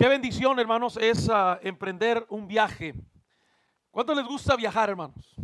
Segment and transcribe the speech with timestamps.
[0.00, 2.94] Qué bendición, hermanos, es uh, emprender un viaje.
[3.90, 5.36] ¿Cuánto les gusta viajar, hermanos?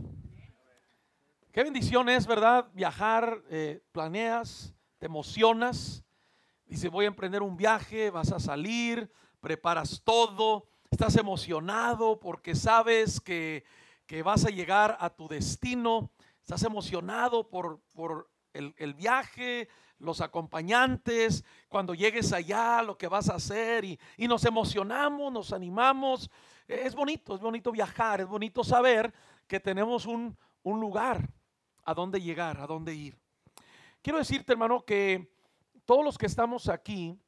[1.53, 2.67] Qué bendición es, ¿verdad?
[2.73, 6.03] Viajar, eh, planeas, te emocionas.
[6.65, 13.21] Dice, voy a emprender un viaje, vas a salir, preparas todo, estás emocionado porque sabes
[13.21, 13.63] que,
[14.07, 16.11] que vas a llegar a tu destino,
[16.41, 19.69] estás emocionado por, por el, el viaje,
[19.99, 25.53] los acompañantes, cuando llegues allá, lo que vas a hacer y, y, nos emocionamos, nos
[25.53, 26.31] animamos.
[26.69, 29.13] Es bonito, es bonito viajar, es bonito saber
[29.47, 31.29] que tenemos un, un lugar
[31.85, 33.17] a dónde llegar, a dónde ir.
[34.03, 35.33] Quiero decirte, hermano, que
[35.85, 37.19] todos los que estamos aquí,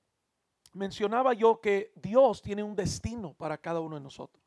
[0.73, 4.43] mencionaba yo que Dios tiene un destino para cada uno de nosotros.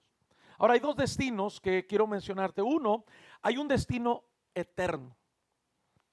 [0.57, 2.61] Ahora hay dos destinos que quiero mencionarte.
[2.61, 3.05] Uno,
[3.41, 5.15] hay un destino eterno.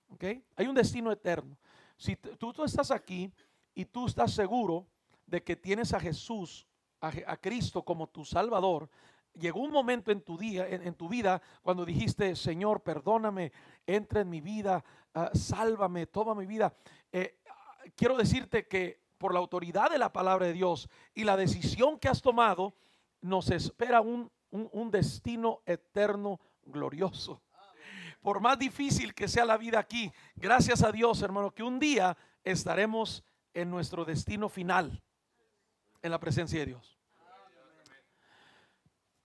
[0.08, 0.24] ¿Ok?
[0.56, 1.56] Hay un destino eterno.
[1.98, 3.30] Si tú, estás aquí
[3.74, 4.86] y tú estás seguro
[5.26, 6.66] de que tienes a Jesús,
[7.00, 8.88] a, Cristo como tu Salvador,
[9.34, 13.52] llegó un momento en tu día, en, tu vida, cuando dijiste, Señor, perdóname,
[13.84, 16.72] entra en mi vida, uh, sálvame, toma mi vida.
[17.10, 17.40] Eh,
[17.96, 22.08] quiero decirte que por la autoridad de la palabra de Dios y la decisión que
[22.08, 22.74] has tomado,
[23.20, 27.42] nos espera un destino eterno glorioso.
[28.28, 32.14] Por más difícil que sea la vida aquí, gracias a Dios, hermano, que un día
[32.44, 35.02] estaremos en nuestro destino final,
[36.02, 36.98] en la presencia de Dios.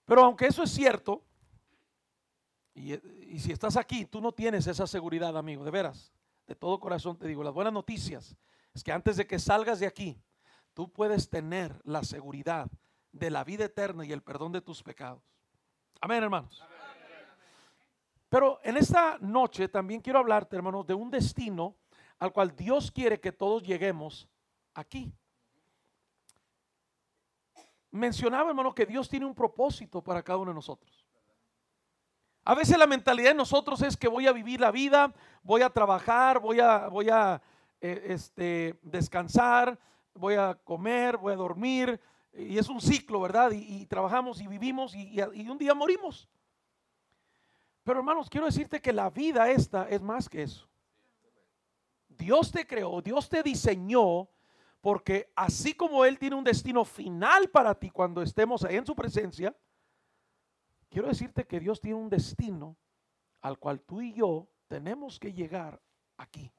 [0.06, 1.22] Pero aunque eso es cierto,
[2.74, 2.96] y,
[3.40, 6.10] si estás aquí, tú no tienes esa seguridad, amigo, de veras,
[6.46, 8.34] de todo corazón te digo, las buenas noticias
[8.72, 10.18] es que antes de que salgas de aquí,
[10.72, 12.70] tú puedes tener la seguridad
[13.12, 15.22] de la vida eterna y el perdón de tus pecados.
[16.00, 16.64] Amén, hermanos.
[18.34, 21.76] Pero en esta noche también quiero hablarte, hermanos, de un destino
[22.18, 24.28] al cual Dios quiere que todos lleguemos
[24.74, 25.14] aquí
[27.94, 31.06] mencionaba, hermano, que Dios tiene un propósito para cada uno de nosotros.
[32.44, 35.70] A veces la mentalidad de nosotros es que voy a vivir la vida, voy a
[35.70, 37.40] trabajar, voy a, voy a
[37.80, 39.78] eh, este, descansar,
[40.12, 42.00] voy a comer, voy a dormir,
[42.32, 43.52] y es un ciclo, ¿verdad?
[43.52, 46.28] Y, trabajamos y vivimos y, un día morimos.
[47.84, 50.66] Pero hermanos, quiero decirte que la vida esta es más que eso.
[52.08, 54.28] Dios te creó, Dios te diseñó
[54.80, 58.94] porque así como Él tiene un destino final para ti cuando estemos ahí en su
[58.94, 59.54] presencia,
[60.88, 62.76] quiero decirte que Dios tiene un destino
[63.42, 65.80] al cual tú y yo tenemos que llegar
[66.16, 66.50] aquí.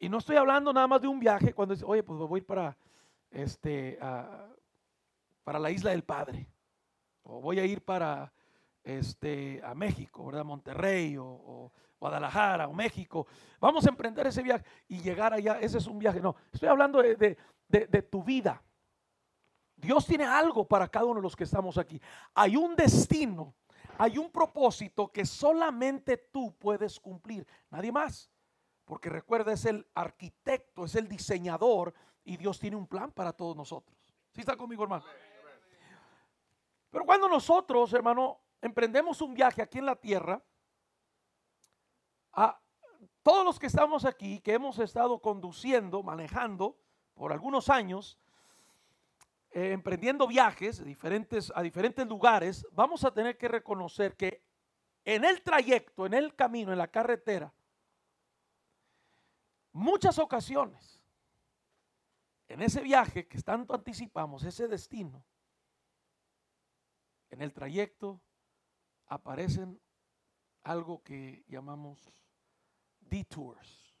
[0.00, 2.40] Y no estoy hablando nada más de un viaje cuando dice, oye, pues voy a
[2.40, 2.76] ir para,
[3.30, 3.98] este,
[5.44, 6.48] para la isla del Padre.
[7.22, 8.32] O voy a ir para
[8.82, 10.44] este, a México, ¿verdad?
[10.44, 13.26] Monterrey o, Guadalajara o México.
[13.60, 15.58] Vamos a emprender ese viaje y llegar allá.
[15.60, 16.20] Ese es un viaje.
[16.20, 17.36] No, estoy hablando de,
[17.68, 18.62] de, tu vida.
[19.74, 22.00] Dios tiene algo para cada uno de los que estamos aquí.
[22.34, 23.54] Hay un destino,
[23.98, 28.30] hay un propósito que solamente tú puedes cumplir, nadie más.
[28.84, 31.92] Porque recuerda, es el arquitecto, es el diseñador
[32.24, 33.98] y Dios tiene un plan para todos nosotros.
[34.32, 35.04] ¿Sí está conmigo, hermano?
[36.90, 40.42] Pero cuando nosotros, hermano, emprendemos un viaje aquí en la tierra,
[42.32, 42.60] a
[43.22, 46.78] todos los que estamos aquí, que hemos estado conduciendo, manejando
[47.14, 48.18] por algunos años,
[49.50, 54.42] eh, emprendiendo viajes diferentes, a diferentes lugares, vamos a tener que reconocer que
[55.04, 57.52] en el trayecto, en el camino, en la carretera,
[59.72, 61.02] muchas ocasiones,
[62.46, 65.24] en ese viaje que tanto anticipamos, ese destino,
[67.30, 68.20] en el trayecto
[69.08, 69.80] aparecen
[70.62, 72.12] algo que llamamos
[73.00, 73.96] detours.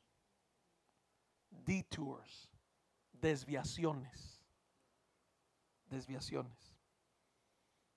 [1.50, 2.50] Detours.
[3.12, 4.44] Desviaciones.
[5.86, 6.76] Desviaciones.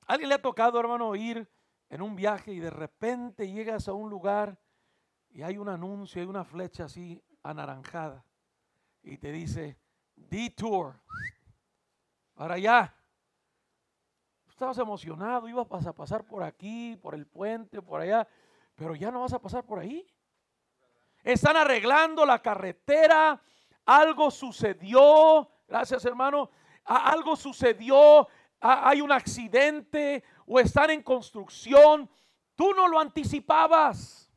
[0.07, 1.49] ¿Alguien le ha tocado, hermano, ir
[1.89, 4.59] en un viaje y de repente llegas a un lugar
[5.29, 8.25] y hay un anuncio, hay una flecha así anaranjada
[9.03, 9.77] y te dice,
[10.15, 11.01] detour,
[12.33, 12.95] para allá.
[14.61, 18.27] Estabas emocionado, ibas a pasar por aquí, por el puente, por allá,
[18.75, 20.05] pero ya no vas a pasar por ahí.
[21.23, 23.41] Están arreglando la carretera,
[23.83, 26.51] algo sucedió, gracias hermano,
[26.85, 28.27] algo sucedió,
[28.59, 32.07] hay un accidente o están en construcción.
[32.55, 34.31] Tú no lo anticipabas.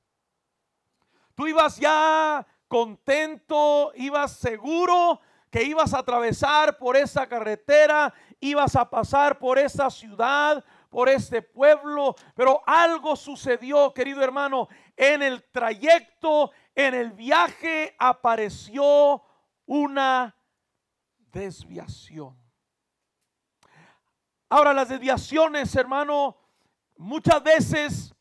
[1.35, 8.15] Tú ibas ya contento, ibas seguro que ibas a atravesar por esa carretera
[8.45, 15.23] ibas a pasar por esa ciudad, por este pueblo, pero algo sucedió, querido hermano, en
[15.23, 19.23] el trayecto, en el viaje apareció
[19.67, 20.37] una
[21.33, 22.39] desviación.
[24.49, 26.37] Ahora las desviaciones, hermano,
[26.97, 28.15] muchas veces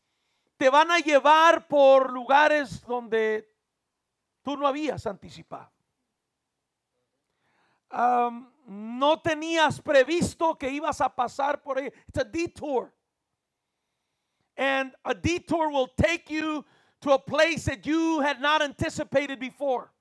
[0.56, 3.54] te van a llevar por lugares donde
[4.42, 5.73] tú no habías anticipado.
[7.94, 11.92] Um, no tenías previsto que ibas a pasar por ahí.
[12.08, 12.92] It's a detour.
[14.56, 16.64] And a detour will take you
[17.02, 19.92] to a place that you had not anticipated before.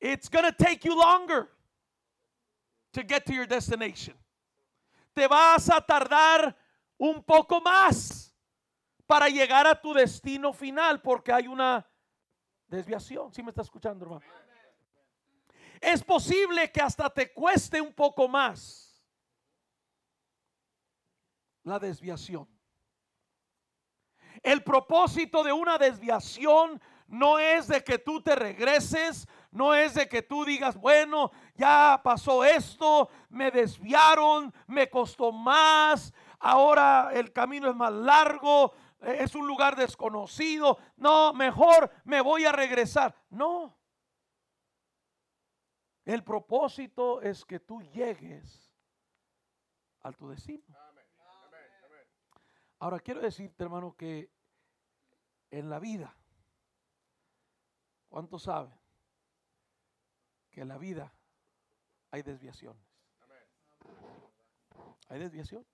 [0.00, 1.48] It's going to take you longer
[2.92, 4.14] to get to your destination.
[5.14, 6.54] Te vas a tardar
[6.98, 8.32] un poco más
[9.06, 11.86] para llegar a tu destino final porque hay una
[12.68, 13.32] desviación.
[13.32, 14.22] ¿Sí me está escuchando, hermano?
[15.82, 19.04] Es posible que hasta te cueste un poco más
[21.64, 22.48] la desviación.
[24.44, 30.08] El propósito de una desviación no es de que tú te regreses, no es de
[30.08, 37.68] que tú digas, bueno, ya pasó esto, me desviaron, me costó más, ahora el camino
[37.68, 43.16] es más largo, es un lugar desconocido, no, mejor me voy a regresar.
[43.30, 43.81] No.
[46.04, 48.72] El propósito es que tú llegues
[50.00, 50.64] a tu destino.
[52.78, 54.28] Ahora quiero decirte, hermano, que
[55.50, 56.16] en la vida,
[58.08, 58.76] ¿cuánto sabe?
[60.50, 61.12] Que en la vida
[62.10, 62.82] hay desviaciones.
[65.08, 65.68] Hay desviaciones.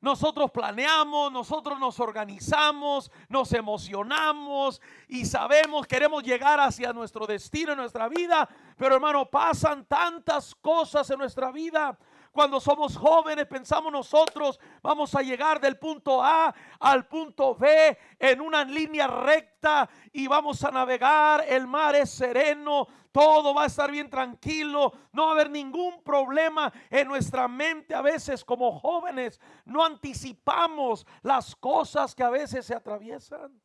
[0.00, 7.78] Nosotros planeamos, nosotros nos organizamos, nos emocionamos y sabemos, queremos llegar hacia nuestro destino en
[7.78, 11.98] nuestra vida, pero hermano, pasan tantas cosas en nuestra vida.
[12.30, 18.40] Cuando somos jóvenes pensamos nosotros vamos a llegar del punto A al punto B en
[18.40, 22.86] una línea recta y vamos a navegar, el mar es sereno,
[23.18, 27.92] todo va a estar bien tranquilo, no va a haber ningún problema en nuestra mente.
[27.92, 33.60] A veces como jóvenes no anticipamos las cosas que a veces se atraviesan.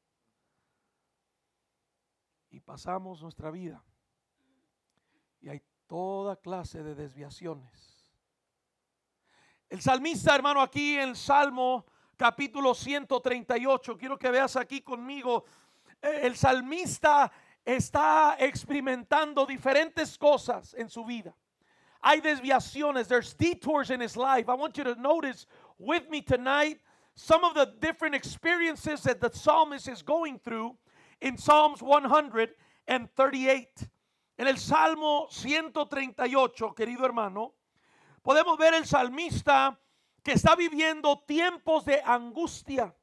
[2.50, 3.84] Y pasamos nuestra vida.
[5.40, 7.94] Y hay toda clase de desviaciones
[9.74, 11.84] el salmista, hermano, aquí en Salmo
[12.16, 15.46] capítulo 138, quiero que veas aquí conmigo,
[16.00, 17.32] eh, el salmista
[17.66, 21.34] está experimentando diferentes cosas en su vida.
[22.02, 24.50] Hay desviaciones, there's detours in his life.
[24.50, 25.46] I want you to notice
[25.78, 26.80] with me tonight
[27.16, 30.76] some of the different experiences that the psalmist is going through
[31.22, 33.68] in Psalms 138.
[34.38, 37.54] En el Salmo 138, querido hermano,
[38.26, 39.78] podemos ver el salmista
[40.24, 42.94] que está viviendo tiempos de angustia.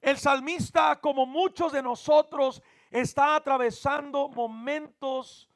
[0.00, 2.62] El salmista, como muchos de nosotros,
[2.92, 5.48] está atravesando momentos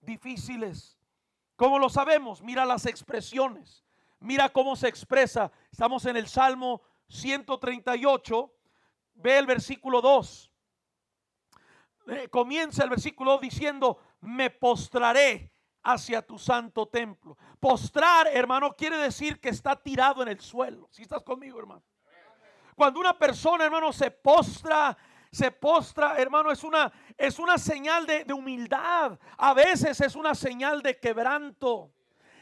[0.00, 0.98] difíciles.
[1.56, 3.84] Como lo sabemos, mira las expresiones,
[4.20, 5.50] mira cómo se expresa.
[5.72, 8.52] Estamos en el Salmo 138,
[9.14, 10.50] ve el versículo 2.
[12.06, 15.52] Eh, comienza el versículo diciendo, me postraré
[15.82, 17.38] hacia tu santo templo.
[17.60, 20.88] Postrar, hermano, quiere decir que está tirado en el suelo.
[20.90, 21.82] Si estás conmigo, hermano.
[22.74, 24.96] Cuando una persona, hermano, se postra,
[25.34, 29.18] se postra, hermano, es una, es una señal de, de humildad.
[29.36, 31.90] A veces es una señal de quebranto.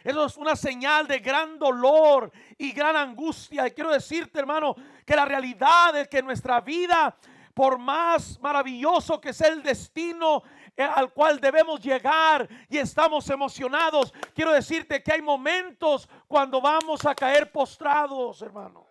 [0.05, 3.67] Eso es una señal de gran dolor y gran angustia.
[3.67, 4.75] Y quiero decirte, hermano,
[5.07, 7.17] que la realidad es que nuestra vida,
[7.55, 10.43] por más maravilloso que sea el destino
[10.77, 14.13] eh, al cual debemos llegar y estamos emocionados.
[14.35, 18.87] Quiero decirte que hay momentos cuando vamos a caer postrados, hermano.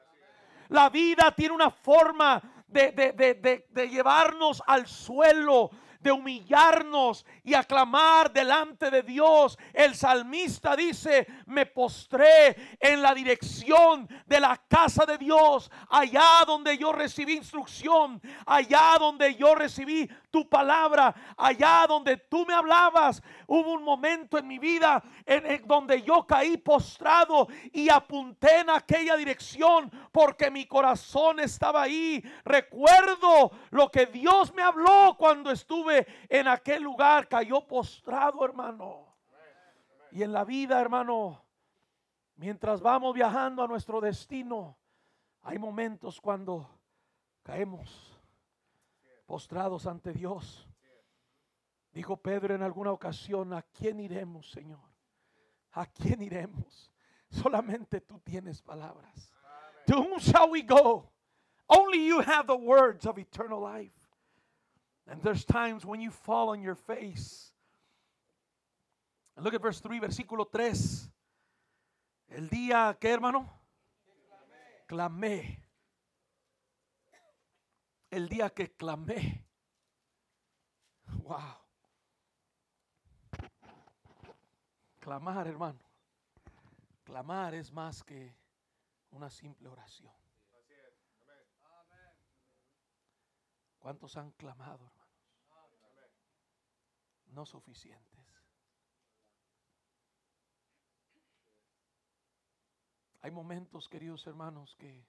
[0.70, 8.90] La vida tiene una forma de, de llevarnos al suelo de humillarnos y aclamar delante
[8.90, 9.58] de Dios.
[9.74, 16.78] El salmista dice, me postré en la dirección de la casa de Dios, allá donde
[16.78, 23.22] yo recibí instrucción, allá donde yo recibí tu palabra, allá donde tú me hablabas.
[23.48, 29.16] Hubo un momento en mi vida en, donde yo caí postrado y apunté en aquella
[29.18, 32.24] dirección porque mi corazón estaba ahí.
[32.46, 35.91] Recuerdo lo que Dios me habló cuando estuve
[36.30, 37.28] en aquel lugar.
[37.28, 39.08] Cayó postrado, hermano.
[40.12, 41.42] Y en la vida, hermano,
[42.36, 44.78] mientras vamos viajando a nuestro destino,
[45.42, 46.70] hay momentos cuando
[47.44, 48.20] caemos
[49.26, 50.68] postrados ante Dios.
[51.92, 54.80] Dijo Pedro en alguna ocasión, ¿a quién iremos, Señor?
[55.72, 56.92] ¿A quién iremos?
[57.30, 59.34] Solamente tú tienes palabras.
[59.88, 61.10] To whom shall we go?
[61.68, 64.01] Only you have the words of eternal life.
[65.12, 67.52] And there's times when you fall on your face.
[69.38, 71.10] Look at verse 3, versículo 3.
[72.30, 73.46] El día que, hermano,
[74.88, 75.58] clamé.
[78.10, 79.44] El día que clamé.
[81.24, 81.58] Wow.
[85.02, 85.80] Clamar, hermano.
[87.04, 88.34] Clamar es más que
[89.12, 90.14] una simple oración.
[93.80, 95.01] ¿Cuántos han clamado, hermanos?
[97.32, 98.22] No suficientes.
[103.22, 105.06] Hay momentos, queridos hermanos, que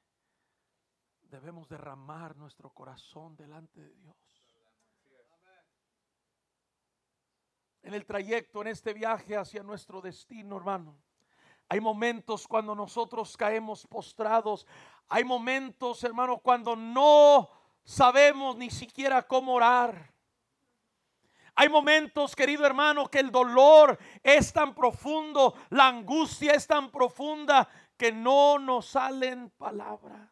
[1.22, 4.16] debemos derramar nuestro corazón delante de Dios.
[7.82, 10.96] En el trayecto, en este viaje hacia nuestro destino, hermano.
[11.68, 14.66] Hay momentos cuando nosotros caemos postrados.
[15.08, 17.48] Hay momentos, hermano, cuando no
[17.82, 20.11] sabemos ni siquiera cómo orar.
[21.54, 27.68] Hay momentos, querido hermano, que el dolor es tan profundo, la angustia es tan profunda
[27.96, 30.30] que no nos salen palabras.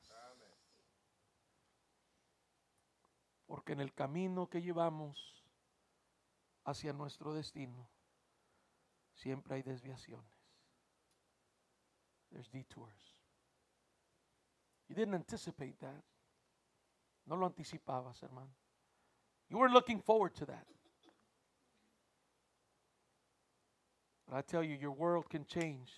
[3.46, 5.44] Porque en el camino que llevamos
[6.64, 7.90] hacia nuestro destino,
[9.12, 10.30] siempre hay desviaciones.
[12.30, 13.14] There's detours.
[14.88, 16.04] You didn't anticipate that.
[17.26, 18.54] No lo anticipabas, hermano.
[19.48, 20.66] You were looking forward to that.
[24.30, 25.90] But I tell you, your world can change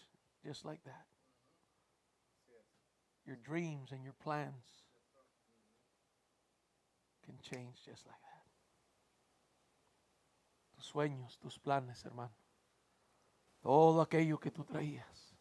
[0.45, 1.05] just like that.
[3.27, 4.65] Your dreams and your plans
[7.27, 8.43] can change just like that.
[10.75, 12.33] Tus sueños, tus planes, hermano.
[13.63, 15.35] Todo aquello que tú traías.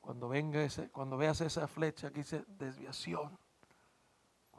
[0.00, 3.38] Cuando venga ese, cuando veas esa flecha que dice desviación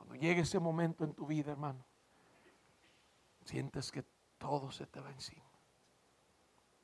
[0.09, 1.85] cuando llegue ese momento en tu vida, hermano,
[3.43, 4.03] sientes que
[4.37, 5.48] todo se te va encima.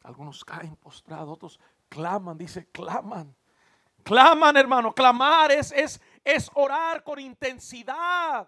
[0.05, 1.59] Algunos caen postrados, otros
[1.89, 3.35] claman, dice, claman.
[4.03, 4.93] Claman, hermano.
[4.93, 8.47] Clamar es, es, es orar con intensidad,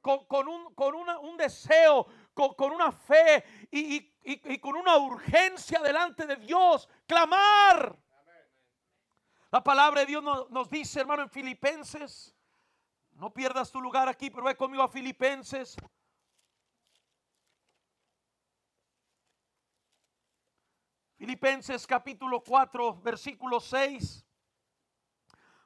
[0.00, 6.88] con, un, con un deseo, con, una fe y, con una urgencia delante de Dios.
[7.06, 7.96] Clamar.
[9.52, 12.34] La palabra de Dios nos, nos dice, hermano, en Filipenses
[13.12, 15.76] no pierdas tu lugar aquí, pero ve conmigo a Filipenses.
[21.18, 24.24] Filipenses capítulo 4, versículo 6.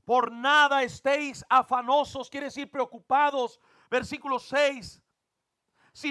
[0.04, 3.60] Por nada estéis afanosos, quiere decir preocupados.
[3.88, 5.00] Versículo 6.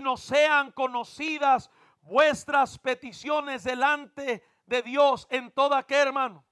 [0.02, 1.70] no sean conocidas
[2.02, 6.46] vuestras peticiones delante de Dios en toda que hermano.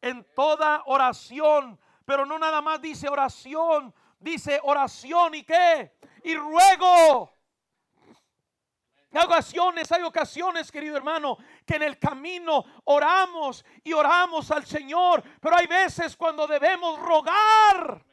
[0.00, 1.78] En toda oración
[2.10, 5.92] pero no nada más dice oración, dice oración y qué?
[6.24, 7.32] Y ruego.
[9.12, 15.22] Hay ocasiones, hay ocasiones, querido hermano, que en el camino oramos y oramos al Señor,
[15.40, 18.04] pero hay veces cuando debemos rogar.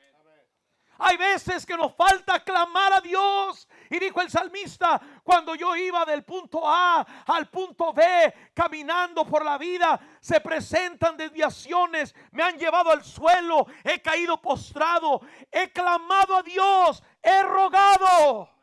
[1.00, 3.68] Hay veces que nos falta clamar a Dios.
[3.90, 9.46] Y dijo el salmista, cuando yo iba del punto A al punto B, caminando por
[9.46, 16.38] la vida, se presentan desviaciones, me han llevado al suelo, he caído postrado, he clamado
[16.38, 18.57] a Dios, he rogado.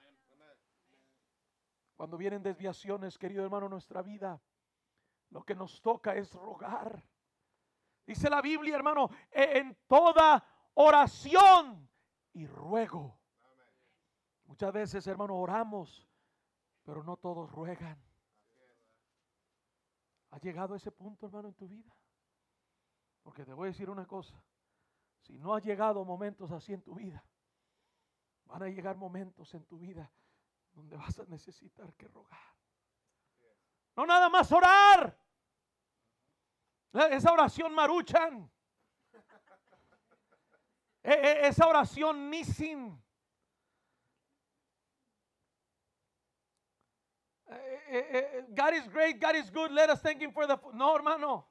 [1.97, 4.41] Cuando vienen desviaciones, querido hermano, nuestra vida,
[5.31, 7.05] lo que nos toca es rogar.
[8.07, 11.89] Dice la Biblia, hermano, e-, en toda oración
[12.33, 13.19] y ruego.
[14.47, 16.07] Muchas veces, hermano, oramos,
[16.83, 18.03] pero no todos ruegan.
[20.31, 21.97] ¿Ha llegado a ese punto, hermano, en tu vida?
[23.23, 24.43] Porque te voy a decir una cosa.
[25.21, 27.25] Si no ha llegado momentos así en tu vida,
[28.45, 30.13] van a llegar momentos en tu vida
[30.75, 32.55] donde vas a necesitar que rogar.
[33.97, 35.17] No nada más orar.
[36.93, 38.51] Esa oración maruchan.
[41.03, 42.99] E, e, esa oración sin
[47.91, 50.59] e, God is great, God is good, let us thank Him for the.
[50.75, 51.45] No, hermano.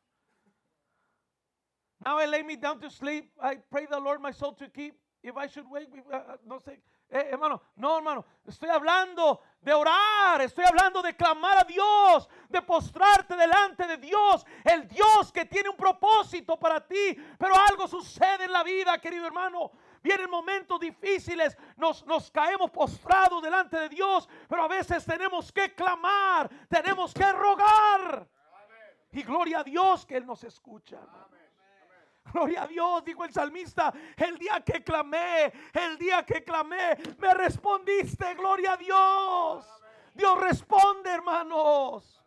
[2.04, 3.32] Now I lay me down to sleep.
[3.42, 4.96] I pray the Lord my soul to keep.
[5.22, 6.78] If I should wake, uh, no sé.
[7.14, 8.26] Eh, hermano, no, hermano.
[8.44, 10.42] Estoy hablando de orar.
[10.42, 12.28] Estoy hablando de clamar a Dios.
[12.50, 14.44] De postrarte delante de Dios.
[14.64, 17.16] El Dios que tiene un propósito para ti.
[17.38, 19.72] Pero algo sucede en la vida, querido hermano.
[20.02, 25.74] Vienen momentos difíciles, nos, nos, caemos postrados delante de Dios, pero a veces tenemos que
[25.74, 28.28] clamar, tenemos que rogar.
[29.14, 31.00] Y gloria a Dios que Él nos escucha.
[32.32, 37.34] Gloria a Dios, dijo el salmista, el día que clamé, el día que clamé, me
[37.34, 39.84] respondiste, gloria a Dios.
[40.16, 42.24] Dios responde, hermanos.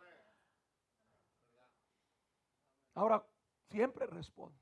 [2.95, 3.27] Ahora
[3.71, 4.59] siempre responde.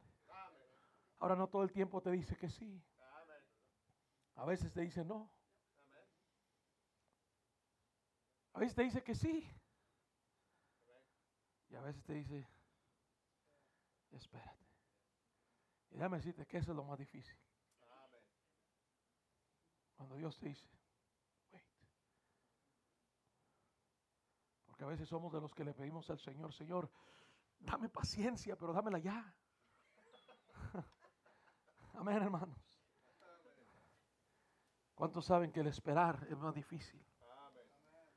[1.18, 2.82] Ahora no todo el tiempo te dice que sí.
[4.36, 5.32] A veces te dice no.
[8.52, 9.48] A veces te dice que sí.
[11.70, 12.46] Y a veces te dice,
[14.12, 14.63] espérate.
[15.94, 17.38] Y déjame decirte que eso es lo más difícil.
[19.96, 20.68] Cuando Dios te dice.
[24.66, 26.90] Porque a veces somos de los que le pedimos al Señor, Señor,
[27.60, 29.32] dame paciencia, pero dámela ya.
[31.94, 32.58] Amén, hermanos.
[34.96, 37.00] ¿Cuántos saben que el esperar es más difícil?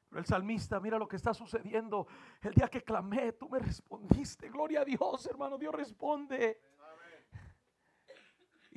[0.10, 2.08] Pero el salmista, mira lo que está sucediendo.
[2.42, 4.50] El día que clamé, tú me respondiste.
[4.50, 5.60] Gloria a Dios, hermano.
[5.60, 6.60] Dios responde.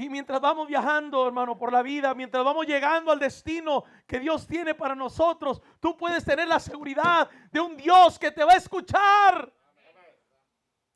[0.00, 4.46] Y mientras vamos viajando, hermano, por la vida, mientras vamos llegando al destino que Dios
[4.46, 8.56] tiene para nosotros, tú puedes tener la seguridad de un Dios que te va a
[8.56, 9.52] escuchar.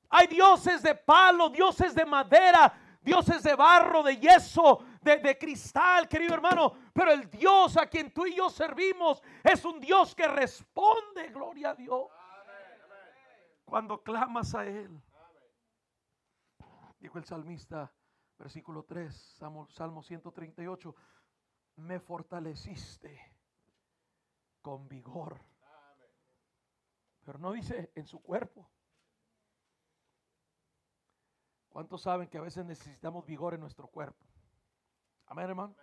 [0.08, 6.32] Hay dioses de palo, dioses de madera, dioses de barro, de yeso, de, cristal, querido
[6.32, 6.72] hermano.
[6.94, 11.72] Pero el Dios a quien tú y yo servimos es un Dios que responde, gloria
[11.72, 12.06] a Dios.
[13.66, 14.98] Cuando clamas a Él.
[17.00, 17.92] Dijo el salmista,
[18.44, 20.94] versículo 3, Salmo, Salmo 138,
[21.76, 23.18] me fortaleciste
[24.60, 25.40] con vigor.
[27.24, 28.68] Pero no dice en su cuerpo.
[31.70, 34.26] ¿Cuántos saben que a veces necesitamos vigor en nuestro cuerpo?
[35.24, 35.74] Amén, hermano.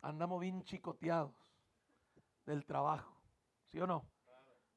[0.00, 1.36] Andamos bien chicoteados
[2.46, 3.14] del trabajo,
[3.66, 4.06] ¿sí o no?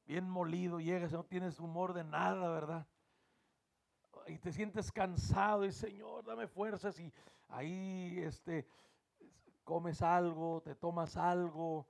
[0.04, 2.86] Bien molido, llegas, no tienes humor de nada, ¿verdad?
[4.26, 7.12] Y te sientes cansado y Señor, dame fuerzas y
[7.48, 8.66] ahí este
[9.62, 11.86] comes algo, te tomas algo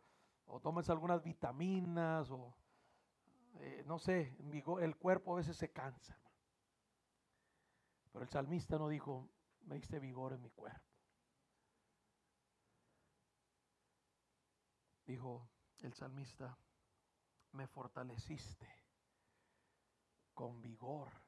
[0.46, 2.54] o tomas algunas vitaminas o
[3.60, 4.36] eh, no sé,
[4.80, 6.18] el cuerpo a veces se cansa.
[8.12, 9.28] Pero el salmista no dijo,
[9.62, 10.80] me diste vigor en mi cuerpo.
[15.06, 15.48] Dijo
[15.82, 16.58] el salmista,
[17.52, 18.68] me fortaleciste
[20.34, 21.25] con vigor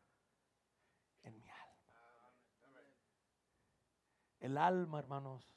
[1.22, 2.33] en mi alma.
[4.40, 5.52] El alma, hermanos,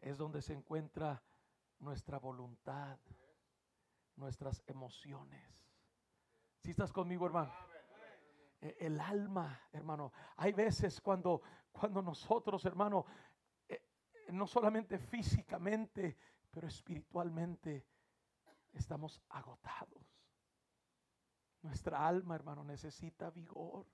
[0.00, 1.22] es donde se encuentra
[1.78, 2.98] nuestra voluntad,
[4.16, 5.68] nuestras emociones.
[6.60, 7.52] Si estás conmigo, hermano?
[8.60, 10.12] E, el alma, hermano.
[10.36, 13.04] Hay veces cuando, cuando nosotros, hermano,
[13.68, 13.82] eh,
[14.28, 16.16] no solamente físicamente,
[16.50, 17.86] pero espiritualmente
[18.72, 20.02] estamos agotados.
[21.62, 23.86] Nuestra alma, hermano, necesita vigor.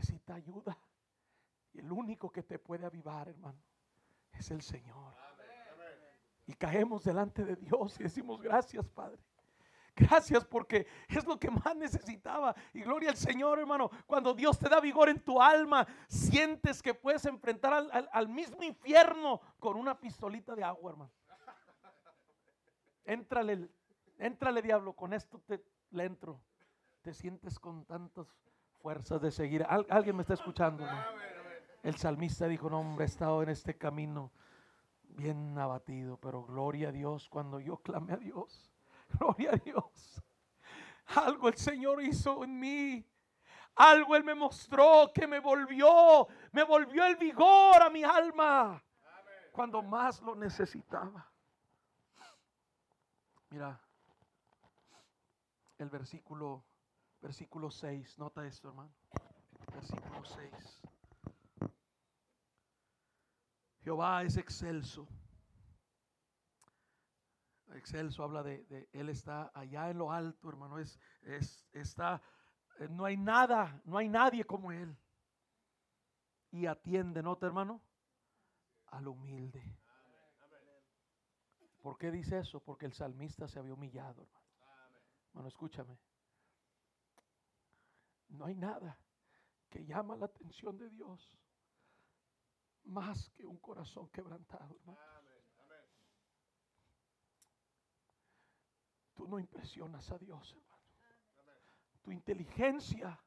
[0.00, 0.78] Necesita ayuda.
[1.74, 3.60] Y el único que te puede avivar, hermano,
[4.32, 5.14] es el Señor.
[6.46, 9.18] Y caemos delante de Dios y decimos, gracias, Padre.
[9.94, 12.54] Gracias porque es lo que más necesitaba.
[12.72, 13.90] Y gloria al Señor, hermano.
[14.06, 19.42] Cuando Dios te da vigor en tu alma, sientes que puedes enfrentar al, mismo infierno
[19.58, 21.12] con una pistolita de agua, hermano.
[23.04, 23.68] Éntrale,
[24.16, 26.40] éntrale diablo, con esto te, le entro.
[27.02, 28.34] Te sientes con tantas
[28.80, 29.64] fuerzas de seguir.
[29.68, 30.86] alguien me está escuchando.
[31.82, 34.32] El salmista dijo, no, hombre, he estado en este camino
[35.02, 38.70] bien abatido, pero gloria a Dios cuando yo clame a Dios
[39.18, 40.22] Gloria a Dios.
[41.16, 43.06] Algo el Señor hizo en mí.
[43.74, 48.82] Algo Él me mostró que me volvió, me volvió el vigor a mi alma
[49.52, 51.28] cuando más lo necesitaba.
[53.48, 53.80] Mira,
[55.78, 56.64] el versículo,
[57.20, 58.92] versículo 6, nota esto hermano.
[59.72, 60.82] Versículo 6.
[63.82, 65.06] Jehová es excelso
[67.76, 72.22] excelso, habla de, Él está allá en lo alto, hermano, es, es, está,
[72.78, 74.96] eh, no hay nada, no hay nadie como Él.
[76.52, 77.80] Y atiende, ¿no, hermano?
[78.88, 79.62] Al humilde.
[81.80, 82.60] ¿Por qué dice eso?
[82.60, 84.46] Porque el salmista se había humillado, hermano.
[85.32, 85.96] Bueno, escúchame.
[88.30, 88.98] No hay nada
[89.68, 91.38] que llama la atención de Dios
[92.84, 94.78] más que un corazón quebrantado.
[99.14, 100.70] Tú no impresionas a Dios, hermano.
[102.02, 103.20] Tu inteligencia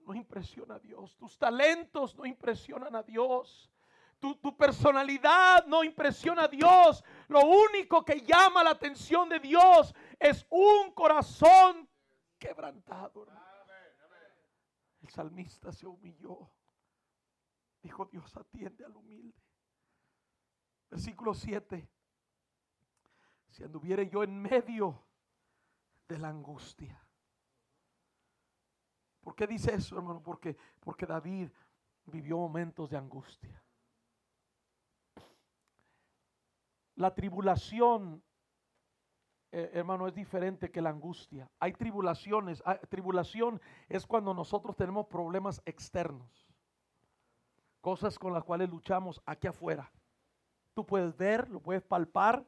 [0.00, 1.16] no impresiona a Dios.
[1.16, 3.70] Tus talentos no impresionan a Dios.
[4.18, 7.04] Tu, tu, personalidad no impresiona a Dios.
[7.28, 11.88] Lo único que llama la atención de Dios es un corazón
[12.38, 13.26] quebrantado.
[15.04, 16.50] El salmista se humilló.
[17.82, 19.38] Dijo, Dios atiende al humilde.
[20.88, 21.86] Versículo 7
[23.50, 25.00] si anduviere yo en medio
[26.08, 27.00] de la angustia.
[29.20, 30.22] ¿Por qué dice eso, hermano?
[30.22, 31.50] Porque, porque David
[32.06, 33.62] vivió momentos de angustia.
[36.96, 38.24] La tribulación,
[39.56, 41.48] eh, hermano, es diferente que la angustia.
[41.60, 42.60] Hay tribulaciones.
[42.88, 46.48] tribulación es cuando nosotros tenemos problemas externos.
[47.80, 49.92] Cosas con las cuales luchamos aquí afuera.
[50.74, 52.44] Tú puedes ver, lo puedes palpar,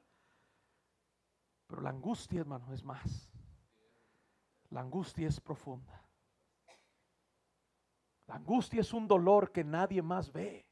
[1.69, 3.31] pero la angustia, hermano, es más.
[4.71, 6.03] La angustia es profunda.
[8.27, 10.67] La angustia es un dolor que nadie más ve.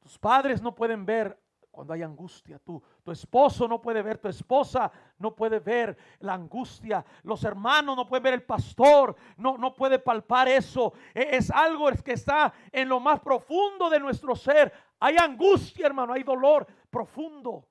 [0.00, 2.58] Tus padres no pueden ver cuando hay angustia.
[2.60, 7.04] Tu, tu esposo no puede ver, tu esposa no puede ver la angustia.
[7.24, 10.92] Los hermanos no pueden ver el pastor, no, no puede palpar eso.
[11.14, 14.72] E, es algo que está en lo más profundo de nuestro ser.
[15.00, 17.66] Hay angustia, hermano, hay dolor profundo.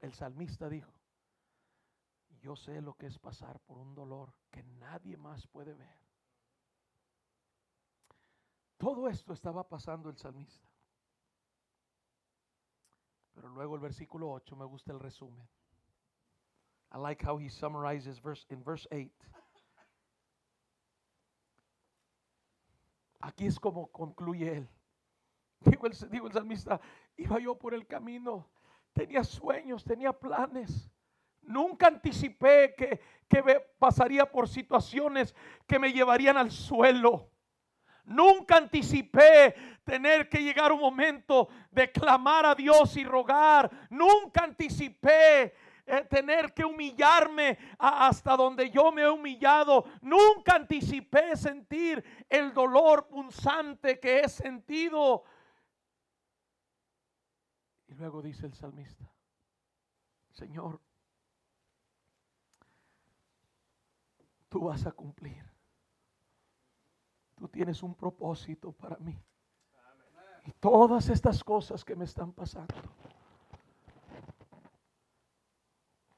[0.00, 0.92] El salmista dijo,
[2.40, 5.98] yo sé lo que es pasar por un dolor que nadie más puede ver.
[8.76, 10.67] Todo esto estaba pasando el salmista.
[13.40, 15.46] Pero luego el versículo 8 me gusta el resumen.
[16.92, 19.08] I like how he summarizes verse in verse 8.
[23.20, 24.68] Aquí es como concluye él.
[25.60, 26.80] Digo el, digo el salmista,
[27.16, 28.48] iba yo por el camino,
[28.92, 30.90] tenía sueños, tenía planes.
[31.42, 33.42] Nunca anticipé que, que
[33.78, 35.34] pasaría por situaciones
[35.66, 37.30] que me llevarían al suelo.
[38.08, 43.70] Nunca anticipé tener que llegar un momento de clamar a Dios y rogar.
[43.90, 45.54] Nunca anticipé
[45.86, 49.84] eh, tener que humillarme hasta donde yo me he humillado.
[50.00, 55.24] Nunca anticipé sentir el dolor punzante que he sentido.
[57.88, 59.10] Y luego dice el salmista,
[60.32, 60.80] Señor,
[64.48, 65.57] tú vas a cumplir
[67.38, 69.16] tú tienes un propósito para mí.
[70.44, 72.74] Y todas estas cosas que me están pasando,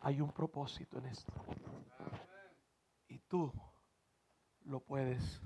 [0.01, 1.33] hay un propósito en esto.
[3.09, 3.53] Y tú
[4.65, 5.41] lo puedes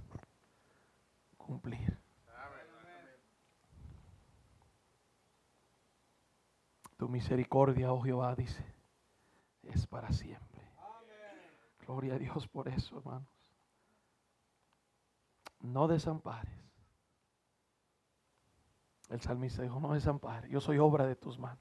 [1.36, 1.98] cumplir.
[6.96, 8.64] Tu misericordia, oh Jehová, dice,
[9.62, 10.62] es para siempre.
[11.86, 13.33] Gloria a Dios por eso, hermano
[15.64, 16.52] no desampares.
[19.08, 21.58] El salmista dijo, no desampares, yo soy obra de tus manos.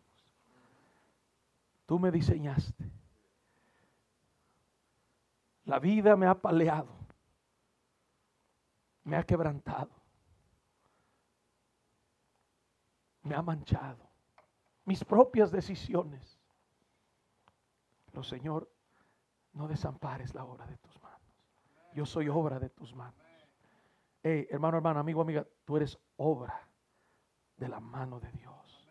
[1.86, 2.92] Tú me diseñaste.
[5.66, 6.94] La vida me ha paleado,
[9.06, 9.92] me ha quebrantado,
[13.22, 14.10] me ha manchado.
[14.86, 16.38] Mis propias decisiones.
[18.08, 18.70] Pero Señor,
[19.54, 21.22] no desampares la obra de tus manos.
[21.94, 23.23] Yo soy obra de tus manos
[24.24, 26.68] hermano, hermano, amigo, amiga, tú eres obra
[27.58, 28.88] de la mano de Dios.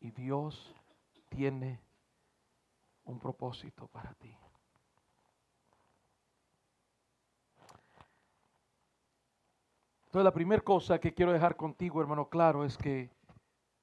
[0.00, 0.74] Y Dios
[1.28, 1.80] tiene
[3.04, 4.36] un propósito para ti.
[10.06, 13.10] Entonces la primera cosa que quiero dejar contigo, hermano, claro, es que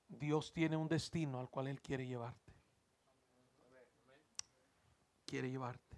[0.07, 2.53] Dios tiene un destino al cual Él quiere llevarte.
[5.25, 5.88] Quiere llevarte.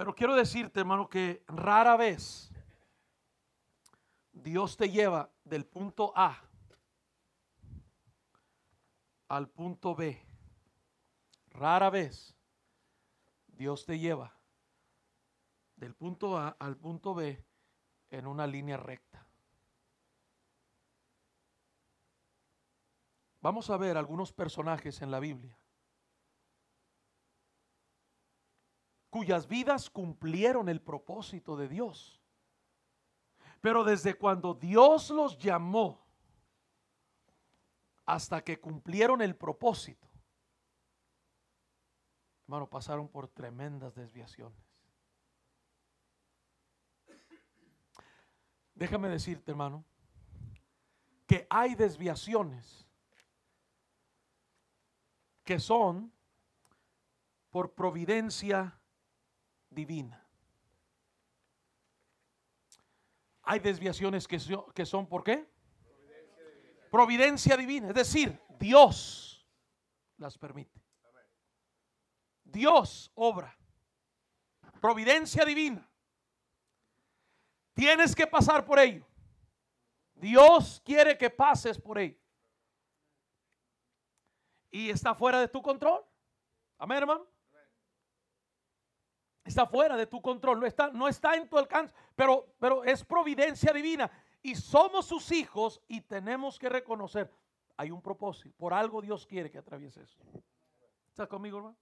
[0.00, 2.50] Pero quiero decirte, hermano, que rara vez
[4.32, 6.42] Dios te lleva del punto A
[9.28, 10.18] al punto B.
[11.50, 12.34] Rara vez
[13.46, 14.34] Dios te lleva
[15.76, 17.44] del punto A al punto B
[18.08, 19.28] en una línea recta.
[23.42, 25.59] Vamos a ver algunos personajes en la Biblia
[29.10, 32.22] cuyas vidas cumplieron el propósito de Dios.
[33.60, 36.00] Pero desde cuando Dios los llamó
[38.06, 40.08] hasta que cumplieron el propósito,
[42.44, 44.58] hermano, pasaron por tremendas desviaciones.
[48.74, 49.84] Déjame decirte, hermano,
[51.26, 52.88] que hay desviaciones
[55.44, 56.12] que son
[57.50, 58.79] por providencia
[59.70, 60.26] divina.
[63.42, 64.38] Hay desviaciones que,
[64.86, 65.48] son, ¿por qué?
[66.90, 67.88] Providencia divina.
[67.88, 69.46] Es decir, Dios
[70.18, 70.80] las permite.
[72.44, 73.56] Dios obra.
[74.80, 75.88] Providencia divina.
[77.74, 79.06] Tienes que pasar por ello.
[80.14, 82.18] Dios quiere que pases por ello.
[84.70, 86.04] Y está fuera de tu control.
[86.78, 87.26] Amén, hermano.
[89.44, 93.04] Está fuera de tu control, no está, no está en tu alcance, pero, pero es
[93.04, 94.10] providencia divina.
[94.42, 97.32] Y somos sus hijos y tenemos que reconocer,
[97.76, 100.20] hay un propósito, por algo Dios quiere que atraviese eso.
[101.08, 101.76] ¿Estás conmigo, hermano?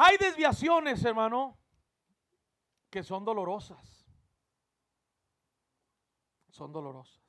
[0.00, 1.58] Hay desviaciones, hermano,
[2.88, 4.06] que son dolorosas.
[6.50, 7.20] Son dolorosas.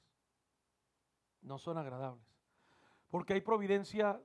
[1.41, 2.27] No son agradables.
[3.09, 4.21] Porque hay providencia,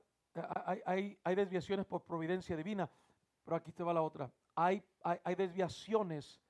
[0.85, 2.89] hay, hay, desviaciones por providencia divina.
[3.45, 4.29] Pero aquí te va la otra.
[4.55, 6.41] Hay, hay, desviaciones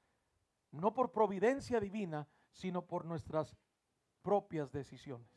[0.71, 3.55] no por providencia divina, sino por nuestras
[4.21, 5.27] propias decisiones.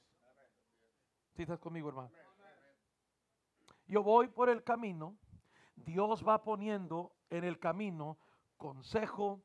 [1.35, 2.11] Si estás conmigo, hermano?
[3.87, 5.17] Yo voy por el camino,
[5.75, 8.19] Dios va poniendo en el camino
[8.57, 9.43] consejo,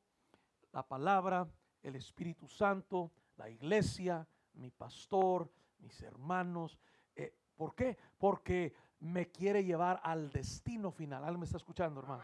[0.71, 1.47] la palabra,
[1.81, 5.49] el Espíritu Santo, la iglesia, mi pastor,
[5.79, 6.77] mis hermanos.
[7.15, 7.97] Eh, ¿Por qué?
[8.17, 11.23] Porque me quiere llevar al destino final.
[11.23, 12.23] ¿Alguien me está escuchando, hermano?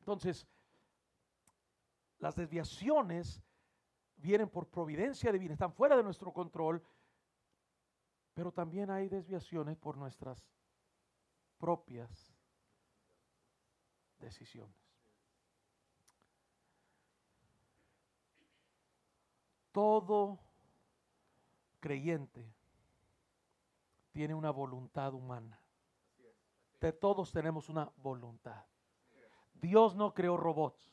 [0.00, 0.48] Entonces,
[2.18, 3.40] las desviaciones
[4.16, 6.82] vienen por providencia divina, están fuera de nuestro control,
[8.34, 10.44] pero también hay desviaciones por nuestras
[11.56, 12.34] propias
[14.18, 14.76] decisiones.
[19.70, 20.40] Todo
[21.78, 22.52] creyente
[24.10, 25.60] tiene una voluntad humana.
[26.80, 28.64] De todos tenemos una voluntad.
[29.54, 30.92] Dios no creó robots.